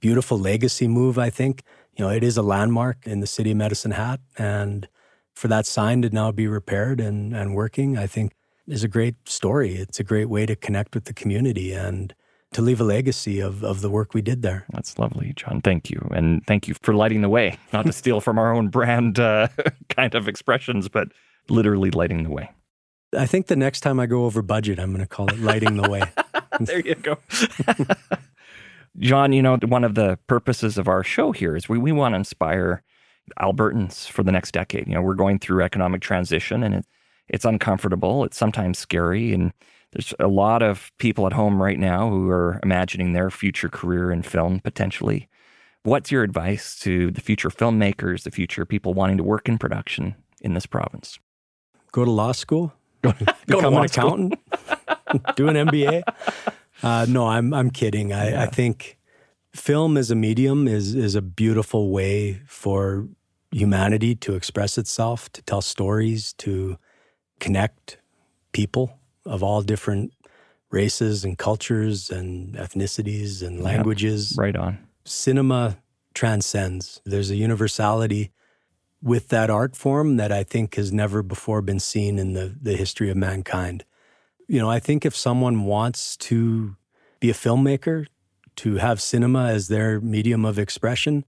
beautiful 0.00 0.38
legacy 0.38 0.88
move, 0.88 1.18
I 1.18 1.30
think. 1.30 1.62
You 1.96 2.04
know, 2.04 2.10
it 2.10 2.22
is 2.22 2.36
a 2.36 2.42
landmark 2.42 3.06
in 3.06 3.20
the 3.20 3.26
city 3.26 3.50
of 3.50 3.56
Medicine 3.56 3.92
Hat. 3.92 4.20
And 4.38 4.88
for 5.34 5.48
that 5.48 5.66
sign 5.66 6.02
to 6.02 6.10
now 6.10 6.32
be 6.32 6.46
repaired 6.46 7.00
and, 7.00 7.34
and 7.34 7.54
working, 7.54 7.96
I 7.96 8.06
think 8.06 8.32
is 8.66 8.84
a 8.84 8.88
great 8.88 9.28
story. 9.28 9.76
It's 9.76 10.00
a 10.00 10.04
great 10.04 10.28
way 10.28 10.46
to 10.46 10.56
connect 10.56 10.94
with 10.94 11.04
the 11.04 11.12
community 11.12 11.72
and 11.72 12.14
to 12.52 12.62
leave 12.62 12.80
a 12.80 12.84
legacy 12.84 13.40
of, 13.40 13.62
of 13.62 13.80
the 13.80 13.90
work 13.90 14.12
we 14.12 14.22
did 14.22 14.42
there. 14.42 14.66
That's 14.72 14.98
lovely, 14.98 15.32
John. 15.36 15.60
Thank 15.60 15.88
you. 15.90 16.08
And 16.12 16.44
thank 16.46 16.66
you 16.66 16.74
for 16.82 16.94
lighting 16.94 17.22
the 17.22 17.28
way, 17.28 17.58
not 17.72 17.86
to 17.86 17.92
steal 17.92 18.20
from 18.20 18.38
our 18.38 18.52
own 18.52 18.68
brand 18.68 19.18
uh, 19.18 19.48
kind 19.88 20.14
of 20.14 20.28
expressions, 20.28 20.88
but 20.88 21.08
literally 21.48 21.90
lighting 21.90 22.24
the 22.24 22.30
way. 22.30 22.50
I 23.16 23.26
think 23.26 23.46
the 23.48 23.56
next 23.56 23.80
time 23.80 23.98
I 23.98 24.06
go 24.06 24.24
over 24.24 24.42
budget, 24.42 24.78
I'm 24.78 24.90
going 24.90 25.00
to 25.00 25.08
call 25.08 25.28
it 25.28 25.40
lighting 25.40 25.76
the 25.76 25.88
way. 25.88 26.02
there 26.60 26.80
you 26.80 26.94
go. 26.94 27.18
John, 28.98 29.32
you 29.32 29.42
know, 29.42 29.56
one 29.56 29.84
of 29.84 29.94
the 29.94 30.18
purposes 30.26 30.78
of 30.78 30.88
our 30.88 31.02
show 31.02 31.32
here 31.32 31.56
is 31.56 31.68
we, 31.68 31.78
we 31.78 31.92
want 31.92 32.12
to 32.12 32.16
inspire 32.16 32.82
Albertans 33.38 34.08
for 34.08 34.22
the 34.22 34.32
next 34.32 34.52
decade. 34.52 34.86
You 34.86 34.94
know, 34.94 35.02
we're 35.02 35.14
going 35.14 35.38
through 35.38 35.62
economic 35.62 36.02
transition 36.02 36.62
and 36.62 36.74
it, 36.74 36.86
it's 37.28 37.44
uncomfortable. 37.44 38.24
It's 38.24 38.36
sometimes 38.36 38.78
scary. 38.78 39.32
And 39.32 39.52
there's 39.92 40.14
a 40.18 40.28
lot 40.28 40.62
of 40.62 40.92
people 40.98 41.26
at 41.26 41.32
home 41.32 41.62
right 41.62 41.78
now 41.78 42.10
who 42.10 42.28
are 42.30 42.60
imagining 42.62 43.12
their 43.12 43.30
future 43.30 43.68
career 43.68 44.12
in 44.12 44.22
film 44.22 44.60
potentially. 44.60 45.28
What's 45.82 46.12
your 46.12 46.22
advice 46.22 46.78
to 46.80 47.10
the 47.10 47.20
future 47.20 47.48
filmmakers, 47.48 48.24
the 48.24 48.30
future 48.30 48.66
people 48.66 48.92
wanting 48.92 49.16
to 49.16 49.24
work 49.24 49.48
in 49.48 49.58
production 49.58 50.14
in 50.40 50.54
this 50.54 50.66
province? 50.66 51.18
Go 51.92 52.04
to 52.04 52.10
law 52.10 52.32
school 52.32 52.74
become 53.02 53.74
an 53.74 53.84
accountant, 53.84 54.34
do 55.36 55.48
an 55.48 55.56
MBA. 55.56 56.02
Uh, 56.82 57.06
no, 57.08 57.26
I'm 57.26 57.52
I'm 57.52 57.70
kidding. 57.70 58.12
I, 58.12 58.30
yeah. 58.30 58.42
I 58.42 58.46
think 58.46 58.98
film 59.54 59.96
as 59.96 60.10
a 60.10 60.14
medium 60.14 60.68
is 60.68 60.94
is 60.94 61.14
a 61.14 61.22
beautiful 61.22 61.90
way 61.90 62.40
for 62.46 63.08
humanity 63.50 64.14
to 64.14 64.34
express 64.34 64.78
itself, 64.78 65.30
to 65.32 65.42
tell 65.42 65.60
stories, 65.60 66.32
to 66.34 66.78
connect 67.40 67.98
people 68.52 68.98
of 69.26 69.42
all 69.42 69.62
different 69.62 70.12
races 70.70 71.24
and 71.24 71.36
cultures 71.36 72.10
and 72.10 72.54
ethnicities 72.54 73.42
and 73.44 73.60
languages. 73.60 74.34
Yeah, 74.36 74.42
right 74.42 74.56
on. 74.56 74.78
Cinema 75.04 75.78
transcends. 76.14 77.00
There's 77.04 77.30
a 77.30 77.36
universality 77.36 78.32
with 79.02 79.28
that 79.28 79.50
art 79.50 79.76
form 79.76 80.16
that 80.16 80.30
I 80.30 80.42
think 80.42 80.74
has 80.74 80.92
never 80.92 81.22
before 81.22 81.62
been 81.62 81.80
seen 81.80 82.18
in 82.18 82.34
the, 82.34 82.54
the 82.60 82.76
history 82.76 83.10
of 83.10 83.16
mankind. 83.16 83.84
You 84.46 84.58
know, 84.58 84.70
I 84.70 84.78
think 84.78 85.06
if 85.06 85.16
someone 85.16 85.64
wants 85.64 86.16
to 86.18 86.76
be 87.20 87.30
a 87.30 87.34
filmmaker, 87.34 88.06
to 88.56 88.76
have 88.76 89.00
cinema 89.00 89.46
as 89.46 89.68
their 89.68 90.02
medium 90.02 90.44
of 90.44 90.58
expression, 90.58 91.24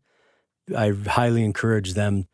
I 0.76 0.90
highly 0.90 1.44
encourage 1.44 1.94
them 1.94 2.26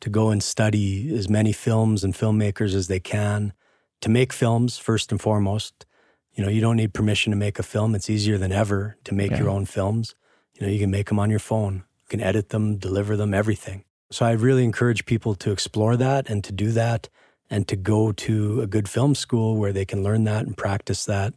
to 0.00 0.10
go 0.10 0.28
and 0.28 0.42
study 0.42 1.14
as 1.16 1.28
many 1.28 1.52
films 1.52 2.04
and 2.04 2.12
filmmakers 2.12 2.74
as 2.74 2.88
they 2.88 3.00
can, 3.00 3.54
to 4.02 4.10
make 4.10 4.30
films 4.30 4.76
first 4.76 5.10
and 5.10 5.20
foremost. 5.20 5.86
You 6.34 6.44
know, 6.44 6.50
you 6.50 6.60
don't 6.60 6.76
need 6.76 6.92
permission 6.92 7.30
to 7.30 7.36
make 7.36 7.58
a 7.58 7.62
film. 7.62 7.94
It's 7.94 8.10
easier 8.10 8.36
than 8.36 8.52
ever 8.52 8.98
to 9.04 9.14
make 9.14 9.38
your 9.38 9.48
own 9.48 9.64
films. 9.64 10.14
You 10.54 10.66
know, 10.66 10.72
you 10.72 10.80
can 10.80 10.90
make 10.90 11.08
them 11.08 11.18
on 11.18 11.30
your 11.30 11.38
phone, 11.38 11.84
you 12.02 12.08
can 12.08 12.20
edit 12.20 12.50
them, 12.50 12.76
deliver 12.76 13.16
them, 13.16 13.32
everything. 13.32 13.84
So 14.12 14.26
I 14.26 14.32
really 14.32 14.62
encourage 14.62 15.06
people 15.06 15.34
to 15.36 15.52
explore 15.52 15.96
that 15.96 16.28
and 16.28 16.44
to 16.44 16.52
do 16.52 16.70
that 16.72 17.08
and 17.48 17.66
to 17.66 17.76
go 17.76 18.12
to 18.12 18.60
a 18.60 18.66
good 18.66 18.86
film 18.86 19.14
school 19.14 19.56
where 19.56 19.72
they 19.72 19.86
can 19.86 20.02
learn 20.02 20.24
that 20.24 20.44
and 20.44 20.54
practice 20.54 21.06
that 21.06 21.32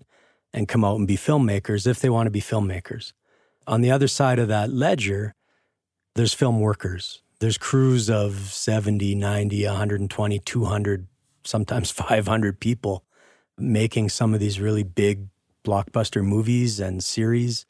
and 0.54 0.68
come 0.68 0.84
out 0.84 0.98
and 0.98 1.08
be 1.08 1.16
filmmakers 1.16 1.88
if 1.88 2.00
they 2.00 2.10
want 2.10 2.28
to 2.28 2.32
be 2.32 2.42
filmmakers. 2.42 3.14
On 3.66 3.80
the 3.80 3.92
other 3.92 4.10
side 4.10 4.40
of 4.40 4.50
that 4.50 4.72
ledger, 4.72 5.36
there's 6.16 6.34
film 6.34 6.60
workers. 6.60 7.22
There's 7.40 7.58
crews 7.58 8.10
of 8.10 8.36
70, 8.36 9.16
90, 9.16 9.66
120, 9.66 10.40
200, 10.40 11.08
sometimes 11.46 11.92
500 11.92 12.60
people 12.60 13.06
making 13.58 14.10
some 14.10 14.34
of 14.34 14.42
these 14.42 14.60
really 14.60 14.84
big 14.84 15.28
blockbuster 15.64 16.22
movies 16.26 16.82
and 16.82 17.02
series. 17.02 17.66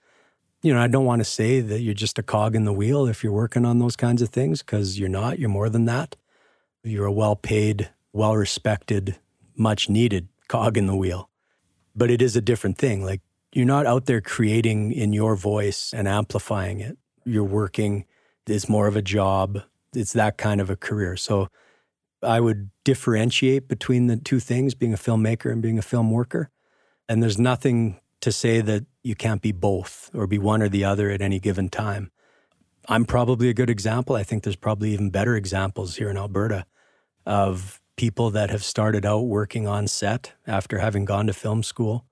You 0.66 0.74
know, 0.74 0.82
I 0.82 0.88
don't 0.88 1.06
want 1.06 1.20
to 1.20 1.26
say 1.26 1.62
that 1.62 1.82
you're 1.82 1.94
just 1.94 2.18
a 2.18 2.24
cog 2.24 2.56
in 2.56 2.66
the 2.66 2.74
wheel 2.74 3.06
if 3.06 3.24
you're 3.24 3.32
working 3.32 3.66
on 3.66 3.78
those 3.78 3.96
kinds 3.96 4.24
of 4.24 4.30
things 4.30 4.64
because 4.64 4.98
you're 4.98 5.08
not. 5.08 5.38
You're 5.38 5.48
more 5.48 5.70
than 5.70 5.86
that. 5.86 6.16
You're 6.84 7.06
a 7.06 7.12
well 7.12 7.36
paid, 7.36 7.92
well 8.14 8.36
respected, 8.36 9.20
much 9.56 9.90
needed 9.92 10.28
cog 10.48 10.76
in 10.76 10.88
the 10.88 10.96
wheel. 10.96 11.30
But 11.96 12.10
it 12.10 12.20
is 12.20 12.36
a 12.36 12.42
different 12.42 12.80
thing. 12.80 13.06
Like 13.06 13.22
you're 13.54 13.68
not 13.68 13.86
out 13.86 14.08
there 14.08 14.22
creating 14.22 14.92
in 14.92 15.14
your 15.14 15.36
voice 15.36 15.94
and 15.94 16.08
amplifying 16.08 16.80
it. 16.80 16.98
You're 17.26 17.44
working, 17.44 18.06
it's 18.48 18.68
more 18.68 18.88
of 18.88 18.96
a 18.96 19.04
job. 19.04 19.62
It's 19.94 20.14
that 20.14 20.40
kind 20.40 20.60
of 20.60 20.72
a 20.72 20.76
career. 20.76 21.16
So 21.16 21.48
I 22.24 22.40
would 22.40 22.72
differentiate 22.84 23.68
between 23.68 24.08
the 24.08 24.18
two 24.18 24.40
things, 24.40 24.74
being 24.74 24.96
a 24.96 24.98
filmmaker 24.98 25.52
and 25.52 25.62
being 25.62 25.78
a 25.78 25.84
film 25.84 26.10
worker. 26.10 26.50
And 27.08 27.22
there's 27.22 27.38
nothing 27.38 28.00
to 28.26 28.32
say 28.32 28.60
that 28.60 28.84
you 29.04 29.14
can't 29.14 29.44
be 29.44 29.52
both 29.52 30.10
or 30.12 30.26
be 30.26 30.40
one 30.40 30.64
or 30.64 30.68
the 30.68 30.84
other 30.84 31.12
at 31.12 31.22
any 31.22 31.40
given 31.40 31.70
time. 31.70 32.10
I'm 32.90 33.06
probably 33.06 33.50
a 33.50 33.54
good 33.54 33.70
example. 33.70 34.16
I 34.16 34.24
think 34.24 34.42
there's 34.42 34.56
probably 34.56 34.94
even 34.94 35.12
better 35.12 35.36
examples 35.36 35.98
here 35.98 36.10
in 36.10 36.18
Alberta 36.18 36.66
of 37.28 37.80
people 37.98 38.32
that 38.32 38.50
have 38.50 38.64
started 38.64 39.06
out 39.06 39.28
working 39.28 39.68
on 39.68 39.88
set 39.88 40.34
after 40.48 40.80
having 40.80 41.06
gone 41.06 41.28
to 41.28 41.34
film 41.34 41.62
school 41.62 42.08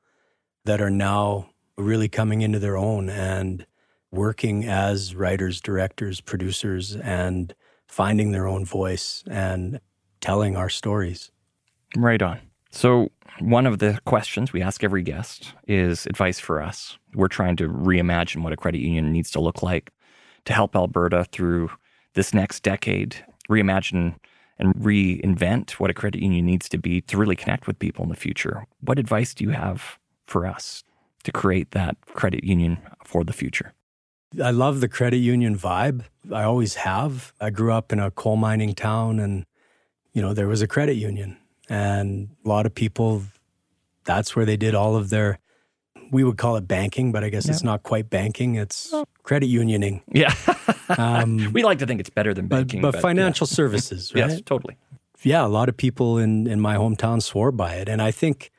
that 0.65 0.81
are 0.81 0.91
now 0.91 1.49
really 1.79 2.09
coming 2.09 2.43
into 2.43 2.59
their 2.59 2.77
own 2.77 3.09
and 3.09 3.65
working 4.11 4.65
as 4.65 5.15
writers, 5.15 5.61
directors, 5.61 6.21
producers, 6.21 6.95
and 6.95 7.55
finding 7.87 8.33
their 8.33 8.47
own 8.47 8.65
voice 8.65 9.23
and 9.27 9.79
telling 10.21 10.55
our 10.55 10.69
stories. 10.69 11.31
Right 11.97 12.21
on. 12.21 12.39
So, 12.73 13.11
one 13.39 13.67
of 13.67 13.77
the 13.77 13.99
questions 14.05 14.51
we 14.51 14.63
ask 14.63 14.83
every 14.83 15.03
guest 15.03 15.53
is 15.67 16.07
advice 16.07 16.39
for 16.39 16.59
us. 16.59 16.97
We're 17.13 17.27
trying 17.27 17.55
to 17.57 17.69
reimagine 17.69 18.41
what 18.41 18.51
a 18.51 18.57
credit 18.57 18.81
union 18.81 19.11
needs 19.11 19.29
to 19.31 19.39
look 19.39 19.61
like 19.61 19.91
to 20.45 20.53
help 20.53 20.75
Alberta 20.75 21.25
through 21.31 21.69
this 22.15 22.33
next 22.33 22.63
decade, 22.63 23.23
reimagine 23.47 24.15
and 24.57 24.73
reinvent 24.73 25.73
what 25.73 25.91
a 25.91 25.93
credit 25.93 26.23
union 26.23 26.47
needs 26.47 26.67
to 26.69 26.79
be 26.79 26.99
to 27.01 27.15
really 27.17 27.35
connect 27.35 27.67
with 27.67 27.77
people 27.77 28.03
in 28.03 28.09
the 28.09 28.15
future. 28.15 28.65
What 28.81 28.97
advice 28.97 29.35
do 29.35 29.43
you 29.43 29.51
have 29.51 29.99
for 30.25 30.47
us 30.47 30.83
to 31.25 31.31
create 31.31 31.71
that 31.71 31.95
credit 32.07 32.43
union 32.43 32.79
for 33.05 33.23
the 33.23 33.33
future? 33.33 33.73
I 34.43 34.49
love 34.49 34.81
the 34.81 34.89
credit 34.89 35.17
union 35.17 35.55
vibe. 35.55 36.05
I 36.31 36.41
always 36.41 36.75
have. 36.75 37.33
I 37.39 37.51
grew 37.51 37.71
up 37.71 37.93
in 37.93 37.99
a 37.99 38.09
coal 38.09 38.35
mining 38.35 38.73
town 38.73 39.19
and 39.19 39.45
you 40.11 40.21
know, 40.23 40.33
there 40.33 40.47
was 40.47 40.61
a 40.61 40.67
credit 40.67 40.95
union 40.95 41.37
and 41.73 42.29
a 42.45 42.47
lot 42.47 42.65
of 42.65 42.75
people 42.75 43.23
that's 44.05 44.35
where 44.35 44.45
they 44.45 44.57
did 44.57 44.75
all 44.75 44.95
of 44.95 45.09
their 45.09 45.39
we 46.11 46.23
would 46.23 46.37
call 46.37 46.55
it 46.57 46.67
banking, 46.67 47.11
but 47.11 47.23
I 47.23 47.29
guess 47.29 47.47
yeah. 47.47 47.53
it's 47.53 47.63
not 47.63 47.81
quite 47.81 48.07
banking. 48.11 48.53
It's 48.53 48.93
credit 49.23 49.47
unioning. 49.47 50.03
Yeah. 50.13 50.35
um, 50.95 51.51
we 51.53 51.63
like 51.63 51.79
to 51.79 51.87
think 51.87 51.99
it's 51.99 52.11
better 52.11 52.35
than 52.35 52.47
banking. 52.47 52.81
But, 52.81 52.91
but, 52.91 52.97
but 52.97 53.01
financial 53.01 53.47
yeah. 53.49 53.55
services, 53.55 54.13
right? 54.13 54.29
yes, 54.29 54.41
totally. 54.45 54.77
Yeah, 55.23 55.43
a 55.43 55.47
lot 55.47 55.69
of 55.69 55.77
people 55.77 56.19
in, 56.19 56.45
in 56.45 56.61
my 56.61 56.75
hometown 56.75 57.19
swore 57.23 57.51
by 57.51 57.75
it. 57.75 57.89
And 57.89 57.99
I 57.99 58.11
think 58.11 58.51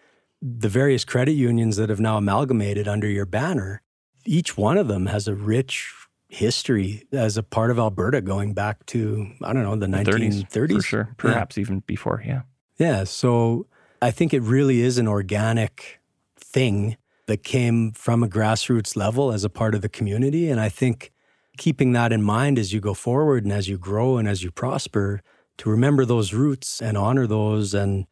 the 0.42 0.68
various 0.68 1.05
credit 1.05 1.33
unions 1.35 1.77
that 1.77 1.90
have 1.90 2.00
now 2.00 2.16
amalgamated 2.16 2.88
under 2.88 3.07
your 3.07 3.27
banner, 3.27 3.83
each 4.24 4.57
one 4.57 4.77
of 4.77 4.88
them 4.88 5.07
has 5.07 5.29
a 5.29 5.35
rich 5.37 5.94
history 6.29 7.07
as 7.12 7.37
a 7.37 7.42
part 7.44 7.70
of 7.70 7.79
Alberta 7.79 8.20
going 8.20 8.53
back 8.53 8.85
to, 8.87 9.31
I 9.42 9.53
don't 9.53 9.62
know, 9.62 9.77
the, 9.77 9.87
the 9.87 9.98
1930s. 9.98 10.48
30s. 10.48 10.77
For 10.77 10.83
sure. 10.83 11.14
Perhaps 11.18 11.57
yeah. 11.57 11.61
even 11.61 11.81
before, 11.87 12.20
yeah. 12.27 12.42
Yeah. 12.79 13.05
So 13.05 13.67
I 14.03 14.11
think 14.11 14.35
it 14.35 14.41
really 14.41 14.81
is 14.81 14.99
an 14.99 15.09
organic 15.09 16.01
thing 16.37 16.97
that 17.27 17.43
came 17.43 17.93
from 17.93 18.23
a 18.23 18.29
grassroots 18.29 18.97
level 18.97 19.33
as 19.33 19.45
a 19.45 19.49
part 19.49 19.75
of 19.75 19.81
the 19.81 19.89
community. 19.89 20.51
And 20.51 20.61
I 20.61 20.69
think 20.69 21.11
keeping 21.57 21.93
that 21.93 22.13
in 22.13 22.23
mind 22.23 22.59
as 22.59 22.73
you 22.73 22.81
go 22.81 22.95
forward 22.95 23.45
and 23.45 23.53
as 23.53 23.69
you 23.69 23.79
grow 23.79 24.19
and 24.19 24.29
as 24.29 24.43
you 24.43 24.51
prosper, 24.51 25.23
to 25.59 25.71
remember 25.71 26.05
those 26.05 26.35
roots 26.35 26.83
and 26.83 26.99
honor 26.99 27.27
those 27.27 27.75
and 27.75 28.07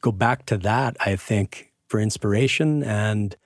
go 0.00 0.12
back 0.12 0.46
to 0.46 0.56
that, 0.58 0.96
I 1.00 1.16
think, 1.16 1.72
for 1.88 2.00
inspiration 2.00 2.82
and 2.82 3.36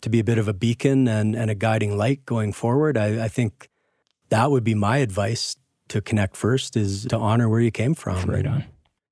to 0.00 0.08
be 0.08 0.18
a 0.18 0.24
bit 0.24 0.38
of 0.38 0.48
a 0.48 0.54
beacon 0.54 1.06
and, 1.06 1.36
and 1.36 1.50
a 1.50 1.54
guiding 1.54 1.96
light 1.96 2.24
going 2.24 2.52
forward. 2.52 2.96
I, 2.96 3.24
I 3.24 3.28
think 3.28 3.68
that 4.30 4.50
would 4.50 4.64
be 4.64 4.74
my 4.74 4.98
advice 4.98 5.56
to 5.88 6.00
connect 6.00 6.36
first 6.36 6.76
is 6.76 7.04
to 7.06 7.18
honor 7.18 7.48
where 7.48 7.60
you 7.60 7.70
came 7.70 7.94
from. 7.94 8.30
Right 8.30 8.46
on. 8.46 8.64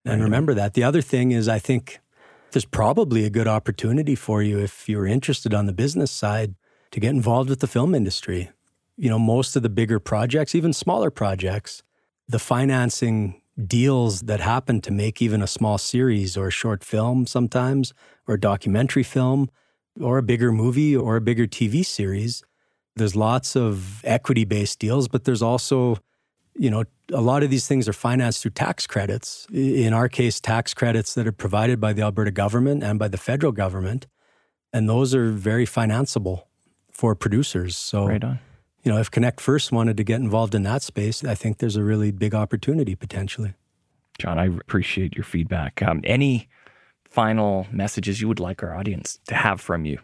And 0.08 0.22
remember 0.22 0.54
that. 0.54 0.74
The 0.74 0.84
other 0.84 1.02
thing 1.02 1.32
is, 1.32 1.48
I 1.48 1.58
think 1.58 2.00
there's 2.52 2.64
probably 2.64 3.24
a 3.24 3.30
good 3.30 3.46
opportunity 3.46 4.14
for 4.14 4.42
you 4.42 4.58
if 4.58 4.88
you're 4.88 5.06
interested 5.06 5.52
on 5.52 5.66
the 5.66 5.72
business 5.72 6.10
side 6.10 6.54
to 6.92 7.00
get 7.00 7.10
involved 7.10 7.50
with 7.50 7.60
the 7.60 7.66
film 7.66 7.94
industry. 7.94 8.50
You 8.96 9.10
know, 9.10 9.18
most 9.18 9.54
of 9.54 9.62
the 9.62 9.68
bigger 9.68 10.00
projects, 10.00 10.54
even 10.54 10.72
smaller 10.72 11.10
projects, 11.10 11.82
the 12.26 12.38
financing 12.38 13.42
deals 13.66 14.22
that 14.22 14.40
happen 14.40 14.80
to 14.80 14.92
make 14.92 15.20
even 15.20 15.42
a 15.42 15.46
small 15.46 15.78
series 15.78 16.36
or 16.36 16.48
a 16.48 16.52
short 16.52 16.82
film 16.82 17.26
sometimes, 17.26 17.92
or 18.26 18.34
a 18.34 18.40
documentary 18.40 19.02
film, 19.02 19.50
or 20.00 20.18
a 20.18 20.22
bigger 20.22 20.52
movie 20.52 20.96
or 20.96 21.16
a 21.16 21.20
bigger 21.20 21.46
TV 21.46 21.84
series. 21.84 22.42
There's 22.96 23.16
lots 23.16 23.56
of 23.56 24.04
equity 24.04 24.44
based 24.44 24.78
deals, 24.78 25.08
but 25.08 25.24
there's 25.24 25.42
also 25.42 25.98
you 26.58 26.70
know, 26.70 26.84
a 27.12 27.20
lot 27.20 27.42
of 27.42 27.50
these 27.50 27.66
things 27.66 27.88
are 27.88 27.92
financed 27.92 28.42
through 28.42 28.50
tax 28.50 28.86
credits. 28.86 29.46
In 29.52 29.92
our 29.92 30.08
case, 30.08 30.40
tax 30.40 30.74
credits 30.74 31.14
that 31.14 31.26
are 31.26 31.32
provided 31.32 31.80
by 31.80 31.92
the 31.92 32.02
Alberta 32.02 32.30
government 32.30 32.82
and 32.82 32.98
by 32.98 33.08
the 33.08 33.16
federal 33.16 33.52
government. 33.52 34.06
And 34.72 34.88
those 34.88 35.14
are 35.14 35.30
very 35.30 35.64
financeable 35.64 36.42
for 36.90 37.14
producers. 37.14 37.76
So, 37.76 38.06
right 38.06 38.22
on. 38.22 38.40
you 38.82 38.92
know, 38.92 38.98
if 38.98 39.10
Connect 39.10 39.40
First 39.40 39.72
wanted 39.72 39.96
to 39.96 40.04
get 40.04 40.20
involved 40.20 40.54
in 40.54 40.64
that 40.64 40.82
space, 40.82 41.24
I 41.24 41.34
think 41.34 41.58
there's 41.58 41.76
a 41.76 41.84
really 41.84 42.10
big 42.10 42.34
opportunity 42.34 42.94
potentially. 42.94 43.54
John, 44.18 44.38
I 44.38 44.46
appreciate 44.46 45.14
your 45.14 45.24
feedback. 45.24 45.80
Um, 45.80 46.00
any 46.04 46.48
final 47.04 47.66
messages 47.70 48.20
you 48.20 48.28
would 48.28 48.40
like 48.40 48.62
our 48.62 48.74
audience 48.74 49.20
to 49.28 49.34
have 49.34 49.60
from 49.60 49.84
you? 49.84 49.98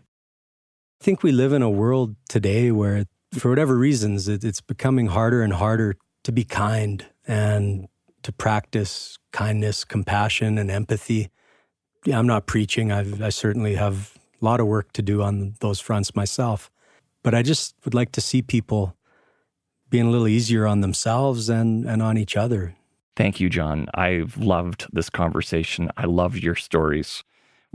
I 1.00 1.04
think 1.04 1.22
we 1.22 1.32
live 1.32 1.52
in 1.52 1.62
a 1.62 1.68
world 1.68 2.14
today 2.28 2.70
where, 2.70 3.04
for 3.32 3.50
whatever 3.50 3.76
reasons, 3.76 4.28
it's 4.28 4.60
becoming 4.60 5.08
harder 5.08 5.42
and 5.42 5.52
harder 5.52 5.96
to 6.24 6.32
be 6.32 6.44
kind 6.44 7.06
and 7.26 7.88
to 8.22 8.32
practice 8.32 9.18
kindness, 9.32 9.84
compassion, 9.84 10.58
and 10.58 10.70
empathy. 10.70 11.30
Yeah, 12.04 12.18
I'm 12.18 12.26
not 12.26 12.46
preaching. 12.46 12.90
I've, 12.90 13.22
I 13.22 13.28
certainly 13.28 13.74
have 13.76 14.18
a 14.40 14.44
lot 14.44 14.60
of 14.60 14.66
work 14.66 14.92
to 14.94 15.02
do 15.02 15.22
on 15.22 15.54
those 15.60 15.80
fronts 15.80 16.16
myself. 16.16 16.70
But 17.22 17.34
I 17.34 17.42
just 17.42 17.74
would 17.84 17.94
like 17.94 18.12
to 18.12 18.20
see 18.20 18.42
people 18.42 18.96
being 19.88 20.06
a 20.06 20.10
little 20.10 20.28
easier 20.28 20.66
on 20.66 20.80
themselves 20.80 21.48
and, 21.48 21.86
and 21.86 22.02
on 22.02 22.18
each 22.18 22.36
other. 22.36 22.74
Thank 23.16 23.38
you, 23.38 23.48
John. 23.48 23.86
I've 23.94 24.36
loved 24.36 24.86
this 24.92 25.08
conversation. 25.08 25.90
I 25.96 26.06
love 26.06 26.36
your 26.36 26.56
stories. 26.56 27.22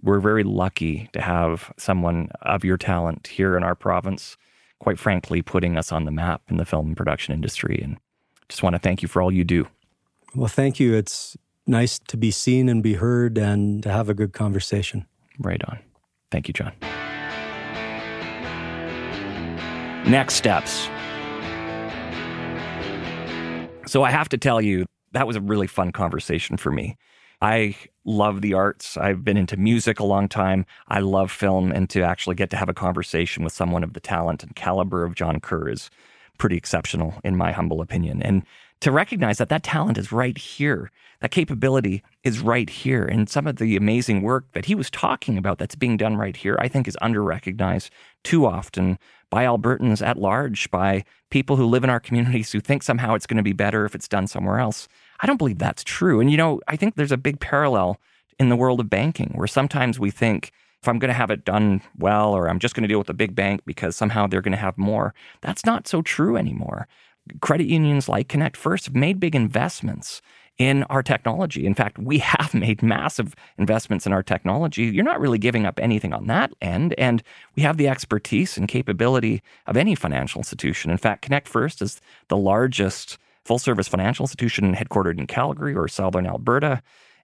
We're 0.02 0.20
very 0.20 0.44
lucky 0.44 1.10
to 1.14 1.22
have 1.22 1.72
someone 1.78 2.30
of 2.42 2.66
your 2.66 2.78
talent 2.78 3.28
here 3.28 3.56
in 3.56 3.64
our 3.64 3.76
province, 3.76 4.38
quite 4.80 5.00
frankly, 5.00 5.42
putting 5.42 5.78
us 5.78 5.92
on 5.92 6.06
the 6.06 6.12
map 6.12 6.42
in 6.50 6.58
the 6.58 6.66
film 6.66 6.94
production 6.94 7.34
industry. 7.34 7.80
And 7.82 7.98
just 8.50 8.64
want 8.64 8.74
to 8.74 8.80
thank 8.80 9.02
you 9.02 9.08
for 9.08 9.22
all 9.22 9.32
you 9.32 9.44
do. 9.44 9.68
Well, 10.36 10.48
thank 10.48 10.80
you. 10.80 10.96
It's 10.96 11.38
nice 11.66 12.00
to 12.08 12.18
be 12.18 12.32
seen 12.32 12.68
and 12.68 12.84
be 12.84 12.96
heard 12.96 13.38
and 13.38 13.82
to 13.84 13.92
have 13.92 14.10
a 14.10 14.14
good 14.14 14.34
conversation. 14.34 15.06
Right 15.40 15.64
on. 15.66 15.80
Thank 16.32 16.48
you, 16.48 16.54
John. 16.54 16.74
Next 20.10 20.36
steps. 20.36 20.90
So 23.86 24.04
I 24.04 24.12
have 24.12 24.30
to 24.30 24.38
tell 24.38 24.62
you, 24.62 24.86
that 25.14 25.26
was 25.26 25.36
a 25.36 25.42
really 25.42 25.68
fun 25.68 25.92
conversation 25.92 26.58
for 26.58 26.72
me. 26.72 26.98
I 27.42 27.76
love 28.06 28.42
the 28.42 28.54
arts. 28.54 28.98
I've 28.98 29.24
been 29.24 29.38
into 29.38 29.58
music 29.58 30.00
a 30.00 30.04
long 30.04 30.28
time. 30.28 30.66
I 30.88 31.00
love 31.00 31.32
film, 31.32 31.72
and 31.72 31.90
to 31.92 32.02
actually 32.02 32.36
get 32.36 32.50
to 32.52 32.58
have 32.58 32.70
a 32.70 32.74
conversation 32.74 33.44
with 33.44 33.54
someone 33.54 33.84
of 33.84 33.94
the 33.94 34.00
talent 34.00 34.44
and 34.44 34.56
caliber 34.56 35.04
of 35.04 35.16
John 35.16 35.40
Kerr 35.40 35.70
is 35.70 35.90
pretty 36.40 36.58
exceptional, 36.58 37.14
in 37.24 37.38
my 37.38 37.52
humble 37.52 37.82
opinion. 37.82 38.24
And 38.24 38.44
to 38.82 38.92
recognize 38.92 39.38
that 39.38 39.50
that 39.50 39.62
talent 39.62 39.98
is 39.98 40.12
right 40.12 40.38
here, 40.38 40.90
that 41.20 41.32
capability 41.32 42.02
is 42.24 42.40
right 42.40 42.70
here. 42.70 43.04
And 43.04 43.30
some 43.30 43.46
of 43.46 43.58
the 43.58 43.76
amazing 43.76 44.22
work 44.22 44.46
that 44.54 44.66
he 44.66 44.74
was 44.74 44.90
talking 44.90 45.38
about 45.38 45.58
that's 45.60 45.76
being 45.76 45.98
done 45.98 46.16
right 46.16 46.36
here, 46.36 46.58
I 46.60 46.70
think 46.70 46.88
is 46.88 46.98
under 47.02 47.22
recognized 47.22 47.92
too 48.24 48.46
often 48.46 48.98
by 49.30 49.44
Albertans 49.44 50.04
at 50.04 50.18
large, 50.18 50.72
by 50.72 51.04
people 51.30 51.58
who 51.58 51.66
live 51.66 51.84
in 51.84 51.90
our 51.90 52.00
communities 52.00 52.52
who 52.52 52.62
think 52.62 52.82
somehow 52.82 53.14
it's 53.14 53.28
going 53.28 53.38
to 53.38 53.44
be 53.44 53.54
better 53.54 53.86
if 53.86 53.94
it's 53.94 54.08
done 54.08 54.28
somewhere 54.28 54.60
else. 54.60 54.88
I 55.20 55.28
don't 55.28 55.38
believe 55.38 55.60
that's 55.60 55.84
true. 55.84 56.22
And, 56.22 56.32
you 56.32 56.38
know, 56.38 56.62
I 56.68 56.78
think 56.78 56.96
there's 56.96 57.12
a 57.12 57.18
big 57.18 57.40
parallel 57.40 58.00
in 58.40 58.48
the 58.48 58.56
world 58.56 58.80
of 58.80 58.90
banking 58.90 59.34
where 59.36 59.48
sometimes 59.48 60.00
we 60.00 60.10
think, 60.10 60.52
if 60.82 60.88
I'm 60.88 61.00
going 61.00 61.10
to 61.10 61.14
have 61.14 61.32
it 61.32 61.46
done 61.46 61.82
well, 61.98 62.34
or 62.34 62.50
I'm 62.50 62.60
just 62.60 62.76
going 62.76 62.84
to 62.84 62.88
deal 62.88 63.00
with 63.00 63.10
a 63.10 63.14
big 63.14 63.36
bank 63.36 63.62
because 63.66 63.96
somehow 63.96 64.28
they're 64.28 64.42
going 64.42 64.54
to 64.54 64.58
have 64.58 64.78
more. 64.78 65.14
That's 65.42 65.66
not 65.66 65.88
so 65.88 66.02
true 66.02 66.38
anymore 66.38 66.88
credit 67.42 67.68
unions 67.68 68.10
like 68.10 68.28
Connect 68.28 68.58
First 68.58 68.86
have 68.86 68.96
made 68.96 69.20
big 69.20 69.36
investments 69.36 70.22
in 70.58 70.84
our 70.84 71.02
technology. 71.02 71.66
In 71.66 71.74
fact, 71.74 71.98
we 71.98 72.18
have 72.20 72.54
made 72.54 72.84
massive 72.84 73.36
investments 73.58 74.06
in 74.06 74.14
our 74.14 74.24
technology. 74.24 74.84
You're 74.84 75.04
not 75.04 75.20
really 75.20 75.38
giving 75.38 75.66
up 75.66 75.80
anything 75.80 76.14
on 76.14 76.28
that 76.28 76.52
end. 76.62 76.96
And 76.98 77.24
we 77.56 77.64
have 77.64 77.78
the 77.78 77.88
expertise 77.88 78.58
and 78.58 78.68
capability 78.68 79.42
of 79.68 79.78
any 79.78 79.96
financial 79.96 80.40
institution. 80.40 80.92
In 80.92 80.98
fact, 80.98 81.22
Connect 81.22 81.48
First 81.48 81.82
is 81.82 82.02
the 82.28 82.38
largest 82.38 83.18
full 83.46 83.60
service 83.60 83.88
financial 83.88 84.24
institution 84.24 84.76
headquartered 84.76 85.18
in 85.18 85.28
Calgary 85.28 85.74
or 85.74 85.88
Southern 85.88 86.28
Alberta. 86.28 86.82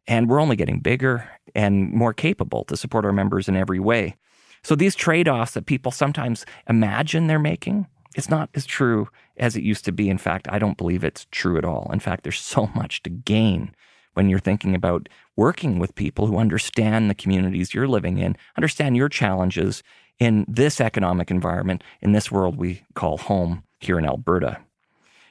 And 0.08 0.30
we're 0.30 0.42
only 0.42 0.56
getting 0.56 0.80
bigger 0.80 1.30
and 1.56 1.92
more 1.92 2.14
capable 2.14 2.64
to 2.66 2.78
support 2.78 3.06
our 3.06 3.14
members 3.14 3.48
in 3.48 3.56
every 3.56 3.80
way. 3.80 4.16
So 4.64 4.76
these 4.76 4.96
trade 4.96 5.28
offs 5.28 5.54
that 5.54 5.66
people 5.66 5.92
sometimes 5.92 6.46
imagine 6.68 7.28
they're 7.28 7.40
making, 7.40 7.88
it's 8.16 8.30
not 8.30 8.50
as 8.56 8.66
true 8.66 9.10
as 9.38 9.56
it 9.56 9.64
used 9.64 9.86
to 9.86 9.92
be. 9.92 10.10
In 10.10 10.18
fact, 10.18 10.48
I 10.50 10.58
don't 10.58 10.78
believe 10.78 11.04
it's 11.04 11.28
true 11.32 11.58
at 11.58 11.66
all. 11.66 11.90
In 11.92 12.00
fact, 12.00 12.24
there's 12.24 12.40
so 12.40 12.68
much 12.76 13.04
to 13.04 13.10
gain 13.10 13.76
when 14.14 14.30
you're 14.30 14.40
thinking 14.40 14.74
about 14.74 15.10
working 15.36 15.78
with 15.78 15.94
people 15.96 16.26
who 16.26 16.38
understand 16.38 17.10
the 17.10 17.16
communities 17.16 17.74
you're 17.74 17.88
living 17.88 18.18
in, 18.18 18.38
understand 18.58 18.96
your 18.96 19.10
challenges 19.10 19.84
in 20.20 20.46
this 20.48 20.80
economic 20.80 21.30
environment, 21.30 21.84
in 22.02 22.14
this 22.14 22.32
world 22.32 22.56
we 22.56 22.82
call 22.94 23.18
home 23.18 23.64
here 23.80 24.00
in 24.00 24.06
Alberta. 24.06 24.58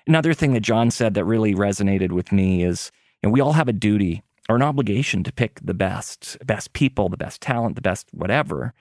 Another 0.06 0.34
thing 0.34 0.52
that 0.52 0.60
John 0.60 0.90
said 0.90 1.14
that 1.14 1.24
really 1.24 1.54
resonated 1.54 2.12
with 2.12 2.30
me 2.30 2.62
is 2.62 2.92
you 3.22 3.28
know, 3.28 3.32
we 3.32 3.40
all 3.40 3.54
have 3.54 3.68
a 3.68 3.72
duty 3.72 4.22
or 4.48 4.57
an 4.57 4.62
obligation 4.62 5.24
to 5.24 5.33
pick 5.33 5.61
the 5.62 5.74
best, 5.74 6.37
best 6.44 6.72
people, 6.72 7.09
the 7.09 7.16
best 7.16 7.40
talent, 7.40 7.76
the 7.76 7.83
best 7.83 8.09
whatever. 8.12 8.74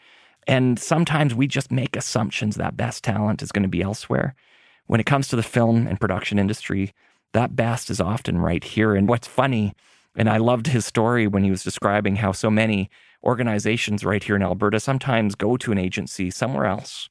And 0.48 0.78
sometimes 0.78 1.34
we 1.34 1.48
just 1.48 1.72
make 1.72 1.96
assumptions 1.96 2.56
that 2.56 2.76
best 2.76 3.04
talent 3.04 3.42
is 3.42 3.52
going 3.52 3.64
to 3.64 3.70
be 3.70 3.82
elsewhere. 3.82 4.36
When 4.88 5.00
it 5.00 5.06
comes 5.06 5.30
to 5.30 5.36
the 5.36 5.44
film 5.44 5.88
and 5.88 6.00
production 6.00 6.38
industry, 6.38 6.94
that 7.32 7.56
best 7.56 7.90
is 7.90 8.02
often 8.02 8.38
right 8.38 8.64
here. 8.64 8.94
And 8.94 9.08
what's 9.08 9.28
funny, 9.28 9.74
and 10.16 10.30
I 10.30 10.38
loved 10.38 10.68
his 10.68 10.86
story 10.86 11.28
when 11.28 11.44
he 11.44 11.52
was 11.52 11.64
describing 11.64 12.18
how 12.18 12.34
so 12.34 12.50
many 12.50 12.90
organizations 13.24 14.04
right 14.04 14.24
here 14.24 14.36
in 14.36 14.44
Alberta 14.44 14.80
sometimes 14.80 15.36
go 15.36 15.56
to 15.58 15.72
an 15.72 15.78
agency 15.78 16.30
somewhere 16.30 16.66
else. 16.66 17.10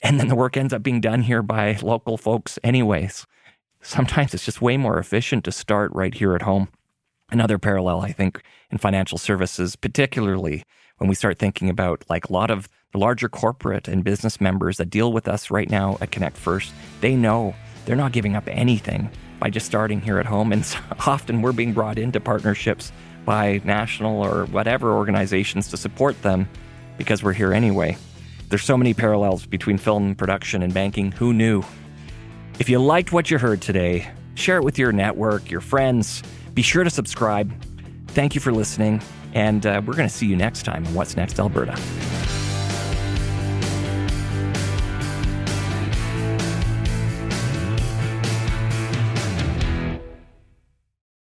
And 0.00 0.20
then 0.20 0.28
the 0.28 0.36
work 0.36 0.56
ends 0.56 0.72
up 0.72 0.84
being 0.84 1.00
done 1.00 1.22
here 1.22 1.42
by 1.42 1.76
local 1.82 2.16
folks, 2.16 2.58
anyways. 2.62 3.26
Sometimes 3.82 4.34
it's 4.34 4.44
just 4.44 4.62
way 4.62 4.76
more 4.76 4.98
efficient 4.98 5.44
to 5.44 5.52
start 5.52 5.90
right 5.92 6.14
here 6.14 6.36
at 6.36 6.42
home. 6.42 6.68
Another 7.30 7.58
parallel, 7.58 8.00
I 8.00 8.12
think, 8.12 8.42
in 8.70 8.78
financial 8.78 9.18
services, 9.18 9.76
particularly 9.76 10.64
when 10.96 11.08
we 11.08 11.14
start 11.14 11.38
thinking 11.38 11.68
about 11.68 12.04
like 12.08 12.28
a 12.28 12.32
lot 12.32 12.50
of 12.50 12.68
the 12.92 12.98
larger 12.98 13.28
corporate 13.28 13.86
and 13.86 14.02
business 14.02 14.40
members 14.40 14.78
that 14.78 14.88
deal 14.88 15.12
with 15.12 15.28
us 15.28 15.50
right 15.50 15.68
now 15.68 15.98
at 16.00 16.10
Connect 16.10 16.36
First, 16.36 16.72
they 17.02 17.14
know 17.14 17.54
they're 17.84 17.96
not 17.96 18.12
giving 18.12 18.34
up 18.34 18.44
anything 18.48 19.10
by 19.40 19.50
just 19.50 19.66
starting 19.66 20.00
here 20.00 20.18
at 20.18 20.24
home. 20.24 20.52
And 20.52 20.64
often 21.06 21.42
we're 21.42 21.52
being 21.52 21.74
brought 21.74 21.98
into 21.98 22.18
partnerships 22.18 22.92
by 23.26 23.60
national 23.62 24.24
or 24.24 24.46
whatever 24.46 24.92
organizations 24.92 25.68
to 25.68 25.76
support 25.76 26.20
them 26.22 26.48
because 26.96 27.22
we're 27.22 27.34
here 27.34 27.52
anyway. 27.52 27.96
There's 28.48 28.64
so 28.64 28.78
many 28.78 28.94
parallels 28.94 29.44
between 29.44 29.76
film 29.76 30.14
production 30.14 30.62
and 30.62 30.72
banking. 30.72 31.12
Who 31.12 31.34
knew? 31.34 31.62
If 32.58 32.70
you 32.70 32.78
liked 32.78 33.12
what 33.12 33.30
you 33.30 33.36
heard 33.36 33.60
today, 33.60 34.10
share 34.34 34.56
it 34.56 34.64
with 34.64 34.78
your 34.78 34.92
network, 34.92 35.50
your 35.50 35.60
friends. 35.60 36.22
Be 36.54 36.62
sure 36.62 36.84
to 36.84 36.90
subscribe. 36.90 37.52
Thank 38.08 38.34
you 38.34 38.40
for 38.40 38.52
listening. 38.52 39.02
And 39.34 39.66
uh, 39.66 39.82
we're 39.84 39.94
going 39.94 40.08
to 40.08 40.14
see 40.14 40.26
you 40.26 40.36
next 40.36 40.62
time 40.64 40.86
on 40.86 40.94
What's 40.94 41.16
Next 41.16 41.38
Alberta. 41.38 41.78